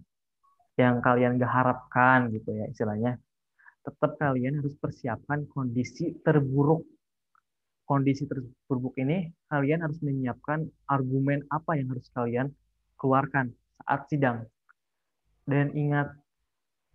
[0.77, 3.17] yang kalian gak harapkan gitu ya istilahnya.
[3.81, 6.92] Tetap kalian harus persiapkan kondisi terburuk
[7.83, 12.47] kondisi terburuk ini kalian harus menyiapkan argumen apa yang harus kalian
[12.95, 13.51] keluarkan
[13.83, 14.47] saat sidang.
[15.43, 16.15] Dan ingat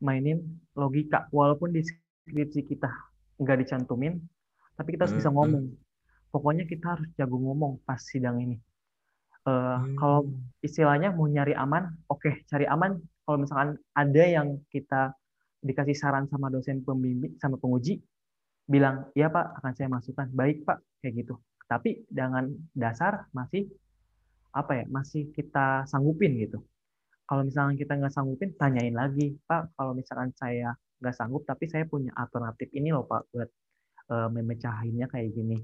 [0.00, 0.40] mainin
[0.72, 1.28] logika.
[1.28, 2.88] Walaupun di skripsi kita
[3.38, 4.18] nggak dicantumin
[4.74, 5.22] tapi kita harus hmm.
[5.22, 5.64] bisa ngomong.
[6.28, 8.56] Pokoknya kita harus jago ngomong pas sidang ini.
[9.48, 9.96] Uh, hmm.
[9.96, 10.28] kalau
[10.60, 12.96] istilahnya mau nyari aman oke okay, cari aman.
[13.28, 15.12] Kalau misalkan ada yang kita
[15.60, 18.00] dikasih saran sama dosen pembimbing sama penguji
[18.68, 20.28] bilang iya pak akan saya masukkan.
[20.30, 21.34] Baik pak kayak gitu.
[21.64, 23.68] Tapi dengan dasar masih
[24.52, 26.60] apa ya masih kita sanggupin gitu.
[27.28, 31.84] Kalau misalkan kita nggak sanggupin tanyain lagi pak kalau misalkan saya nggak sanggup tapi saya
[31.86, 33.50] punya alternatif ini loh pak buat
[34.12, 35.60] uh, memecahinnya kayak gini.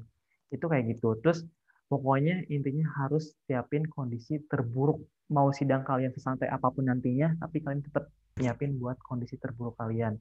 [0.53, 1.17] Itu kayak gitu.
[1.21, 1.45] Terus
[1.89, 5.01] pokoknya intinya harus siapin kondisi terburuk.
[5.33, 10.21] Mau sidang kalian sesantai apa pun nantinya tapi kalian tetap nyiapin buat kondisi terburuk kalian.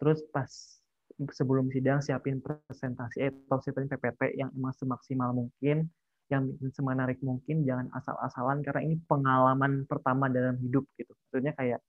[0.00, 0.79] Terus pas
[1.28, 5.88] sebelum sidang siapin presentasi atau siapin PPT yang emang semaksimal mungkin
[6.30, 11.10] yang semenarik mungkin jangan asal-asalan karena ini pengalaman pertama dalam hidup gitu.
[11.10, 11.80] Maksudnya kayak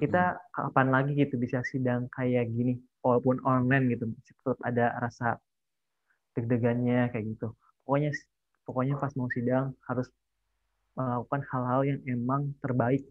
[0.00, 4.04] kita kapan lagi gitu bisa sidang kayak gini walaupun online gitu
[4.44, 5.36] tetap ada rasa
[6.36, 7.52] deg-degannya kayak gitu.
[7.84, 8.10] Pokoknya
[8.64, 10.08] pokoknya pas mau sidang harus
[10.96, 13.04] melakukan hal-hal yang emang terbaik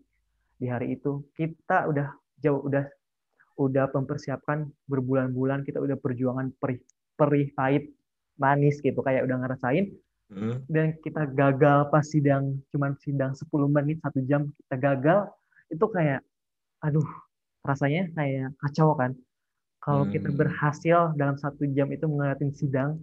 [0.58, 1.22] di hari itu.
[1.38, 2.86] Kita udah jauh udah
[3.58, 6.80] udah mempersiapkan berbulan-bulan kita udah perjuangan perih
[7.18, 7.90] perih pahit
[8.38, 9.98] manis gitu kayak udah ngerasain
[10.28, 10.60] Hmm.
[10.68, 15.32] dan kita gagal pas sidang cuman sidang 10 menit satu jam kita gagal
[15.72, 16.20] itu kayak
[16.84, 17.08] aduh
[17.64, 19.16] rasanya kayak kacau kan
[19.80, 20.12] kalau hmm.
[20.12, 23.00] kita berhasil dalam satu jam itu ngeliatin sidang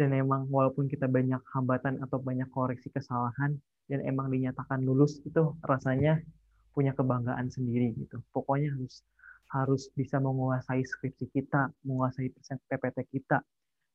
[0.00, 3.60] dan emang walaupun kita banyak hambatan atau banyak koreksi kesalahan
[3.92, 6.24] dan emang dinyatakan lulus itu rasanya
[6.72, 9.04] punya kebanggaan sendiri gitu pokoknya harus
[9.54, 12.32] harus bisa menguasai skripsi kita menguasai
[12.66, 13.42] PPT kita.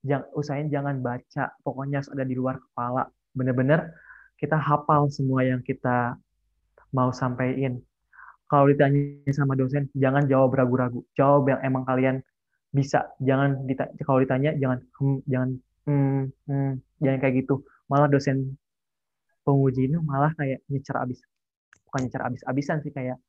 [0.01, 3.05] Jangan usahain jangan baca pokoknya harus ada di luar kepala.
[3.35, 3.91] Bener-bener
[4.39, 6.17] kita hafal semua yang kita
[6.95, 7.77] mau sampaikan.
[8.49, 11.03] Kalau ditanya sama dosen jangan jawab ragu-ragu.
[11.15, 12.19] Jawab yang emang kalian
[12.73, 13.11] bisa.
[13.21, 15.49] Jangan ditanya, kalau ditanya jangan hmm, jangan
[15.87, 16.71] hmm, hmm,
[17.03, 17.55] jangan kayak gitu.
[17.87, 18.57] Malah dosen
[19.45, 21.19] penguji itu malah kayak nyecer abis.
[21.87, 23.19] Bukan nyecer abis-abisan sih kayak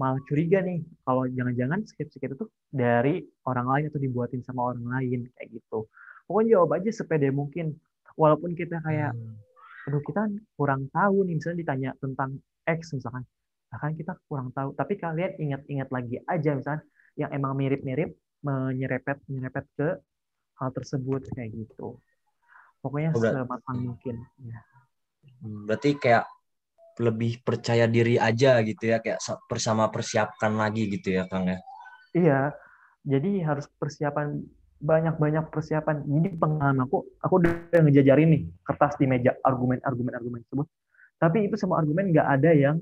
[0.00, 4.88] malah curiga nih kalau jangan-jangan skripsi kita tuh dari orang lain atau dibuatin sama orang
[4.88, 5.84] lain kayak gitu.
[6.24, 7.76] Pokoknya jawab aja sepede mungkin.
[8.16, 9.92] Walaupun kita kayak hmm.
[9.92, 13.28] aduh kita kurang tahu nih misalnya ditanya tentang X misalkan.
[13.68, 14.72] Bahkan kita kurang tahu.
[14.72, 16.82] Tapi kalian ingat-ingat lagi aja misalnya
[17.20, 19.88] yang emang mirip-mirip menyerepet menyerepet ke
[20.56, 22.00] hal tersebut kayak gitu.
[22.80, 24.60] Pokoknya oh, sematang mungkin ya.
[25.44, 26.24] Hmm, berarti kayak
[26.98, 31.58] lebih percaya diri aja gitu ya kayak bersama persiapkan lagi gitu ya Kang ya
[32.16, 32.40] iya
[33.06, 34.42] jadi harus persiapan
[34.80, 36.02] banyak-banyak persiapan.
[36.08, 40.66] Jadi pengalaman aku, aku udah ngejajarin nih kertas di meja argumen-argumen-argumen tersebut.
[41.20, 42.80] Tapi itu semua argumen nggak ada yang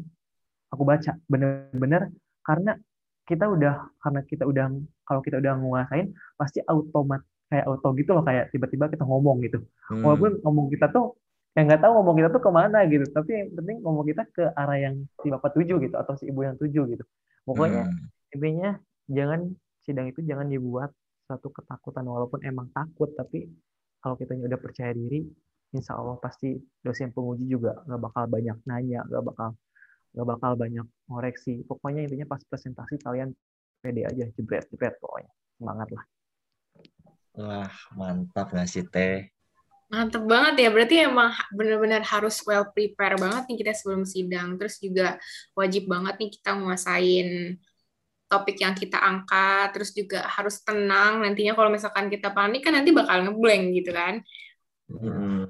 [0.71, 1.19] aku baca.
[1.27, 2.15] Bener-bener
[2.47, 2.79] karena
[3.27, 4.67] kita udah karena kita udah
[5.05, 9.67] kalau kita udah nguasain pasti automat kayak auto gitu loh kayak tiba-tiba kita ngomong gitu.
[9.91, 10.07] Hmm.
[10.07, 11.19] Walaupun ngomong kita tuh
[11.57, 13.05] yang nggak tahu ngomong kita tuh ke mana gitu.
[13.09, 16.41] Tapi yang penting ngomong kita ke arah yang si bapak tuju gitu atau si ibu
[16.45, 17.05] yang tuju gitu.
[17.47, 18.35] Pokoknya hmm.
[18.37, 18.71] intinya
[19.09, 19.41] jangan
[19.83, 20.93] sidang itu jangan dibuat
[21.29, 23.49] satu ketakutan walaupun emang takut tapi
[24.01, 25.25] kalau kita udah percaya diri
[25.77, 29.49] insya Allah pasti dosen penguji juga nggak bakal banyak nanya nggak bakal
[30.17, 33.37] nggak bakal banyak koreksi pokoknya intinya pas presentasi kalian
[33.85, 36.05] pede aja jebret jebret pokoknya semangat lah
[37.37, 39.29] wah mantap nggak sih teh
[39.89, 44.61] Mantep banget ya, berarti emang benar-benar harus well prepare banget nih kita sebelum sidang.
[44.61, 45.17] Terus juga
[45.57, 47.57] wajib banget nih kita nguasain
[48.29, 51.25] topik yang kita angkat, terus juga harus tenang.
[51.25, 54.21] Nantinya kalau misalkan kita panik kan nanti bakal ngeblank gitu kan.
[54.93, 55.49] Hmm.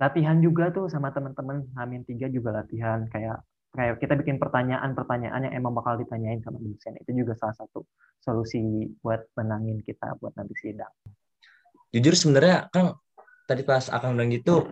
[0.00, 3.44] Latihan juga tuh sama teman-teman Hamin tiga juga latihan kayak
[3.76, 7.84] kayak kita bikin pertanyaan-pertanyaan yang emang bakal ditanyain sama dosen itu juga salah satu
[8.18, 10.90] solusi buat menangin kita buat nanti sidang.
[11.92, 12.96] Jujur sebenarnya Kang
[13.50, 14.62] tadi pas akan bilang gitu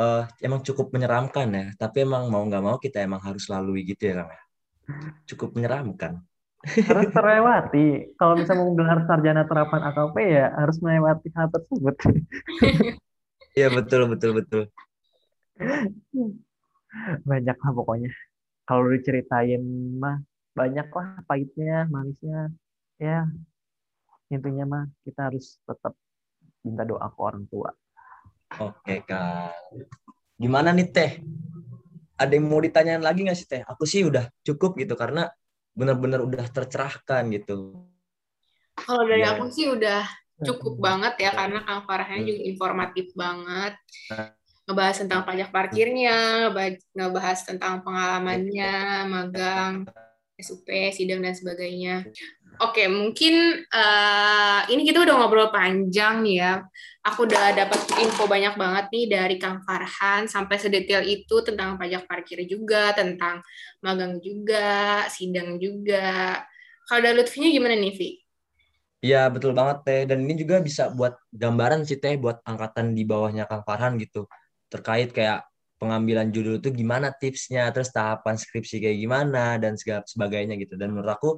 [0.00, 4.08] uh, emang cukup menyeramkan ya, tapi emang mau nggak mau kita emang harus lalui gitu
[4.08, 4.42] ya Kang ya.
[5.28, 6.24] Cukup menyeramkan
[6.62, 8.14] harus terlewati.
[8.14, 11.96] Kalau misalnya mau gelar sarjana terapan AKP ya harus melewati hal tersebut.
[13.52, 14.62] Iya betul betul betul.
[17.28, 18.08] Banyak lah pokoknya.
[18.64, 19.60] Kalau diceritain
[20.00, 20.24] mah
[20.56, 22.48] banyak lah pahitnya, manisnya.
[22.96, 23.28] Ya
[24.32, 25.92] intinya mah kita harus tetap
[26.64, 27.76] minta doa ke orang tua.
[28.60, 29.54] Oke kak.
[30.36, 31.12] Gimana nih teh?
[32.18, 33.62] Ada yang mau ditanyain lagi nggak sih teh?
[33.64, 35.30] Aku sih udah cukup gitu karena
[35.72, 37.88] benar-benar udah tercerahkan gitu.
[38.76, 39.36] Kalau dari ya.
[39.36, 40.04] aku sih udah
[40.42, 40.84] cukup hmm.
[40.84, 42.28] banget ya karena Kang Farhan hmm.
[42.28, 43.74] juga informatif banget.
[44.62, 46.50] Ngebahas tentang pajak parkirnya,
[46.94, 48.74] ngebahas tentang pengalamannya,
[49.10, 49.74] magang,
[50.38, 52.06] SUP, sidang dan sebagainya.
[52.62, 56.62] Oke, mungkin uh, ini kita udah ngobrol panjang ya.
[57.02, 62.06] Aku udah dapat info banyak banget nih dari Kang Farhan sampai sedetail itu tentang pajak
[62.06, 63.42] parkir juga, tentang
[63.82, 66.38] magang juga, sidang juga.
[66.86, 68.10] Kalau dari Lutfinya gimana nih, Vi?
[69.02, 70.02] Iya, betul banget, Teh.
[70.06, 74.30] Dan ini juga bisa buat gambaran sih, Teh, buat angkatan di bawahnya Kang Farhan gitu.
[74.70, 75.42] Terkait kayak
[75.82, 80.78] pengambilan judul itu gimana tipsnya, terus tahapan skripsi kayak gimana dan segala sebagainya gitu.
[80.78, 81.30] Dan menurut aku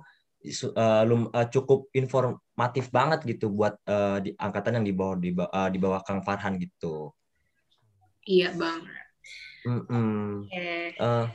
[0.77, 5.31] uh, lum, uh, cukup informatif banget gitu buat uh, di angkatan yang di bawah di,
[5.33, 7.13] uh, di bawah Kang Farhan gitu.
[8.25, 8.81] Iya bang.
[9.65, 10.25] Mm -mm.
[10.49, 10.93] Okay.
[11.01, 11.27] Uh,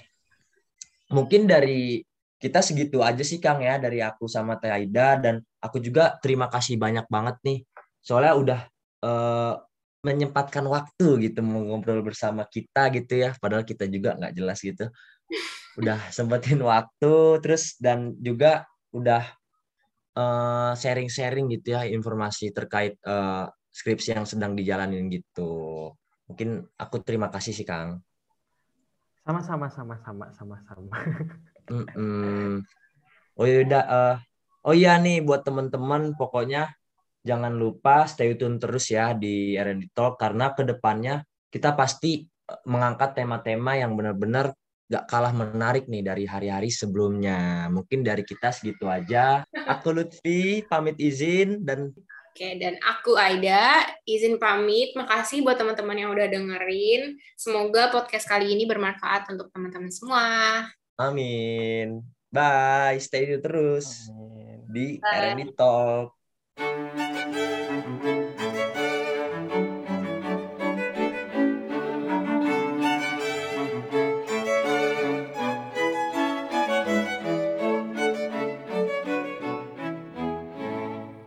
[1.09, 2.05] mungkin dari
[2.39, 6.47] kita segitu aja sih Kang ya dari aku sama Teh Aida dan aku juga terima
[6.47, 7.59] kasih banyak banget nih
[7.99, 8.59] soalnya udah
[9.03, 9.53] uh,
[9.99, 14.87] menyempatkan waktu gitu mau ngobrol bersama kita gitu ya padahal kita juga nggak jelas gitu
[15.75, 18.63] udah sempetin waktu terus dan juga
[18.95, 19.23] udah
[20.17, 25.93] eh, sharing-sharing uh, gitu ya informasi terkait uh, skripsi yang sedang dijalanin gitu.
[26.29, 28.01] Mungkin aku terima kasih sih Kang.
[29.25, 30.95] Sama-sama sama-sama sama-sama
[31.69, 32.51] mm -mm.
[33.37, 34.15] oh ya udah uh,
[34.65, 36.73] oh iya nih buat teman-teman pokoknya
[37.21, 41.21] jangan lupa stay tune terus ya di R&D Talk karena ke depannya
[41.53, 42.25] kita pasti
[42.65, 44.55] mengangkat tema-tema yang benar-benar
[44.89, 47.69] gak kalah menarik nih dari hari-hari sebelumnya.
[47.69, 49.45] Mungkin dari kita segitu aja.
[49.53, 51.93] Aku Lutfi, pamit izin dan
[52.29, 54.95] Oke, dan aku Aida, izin pamit.
[54.95, 57.17] Makasih buat teman-teman yang udah dengerin.
[57.35, 60.25] Semoga podcast kali ini bermanfaat untuk teman-teman semua.
[60.95, 61.99] Amin.
[62.29, 64.61] Bye, stay tune terus Amin.
[64.69, 66.18] di R&D Talk.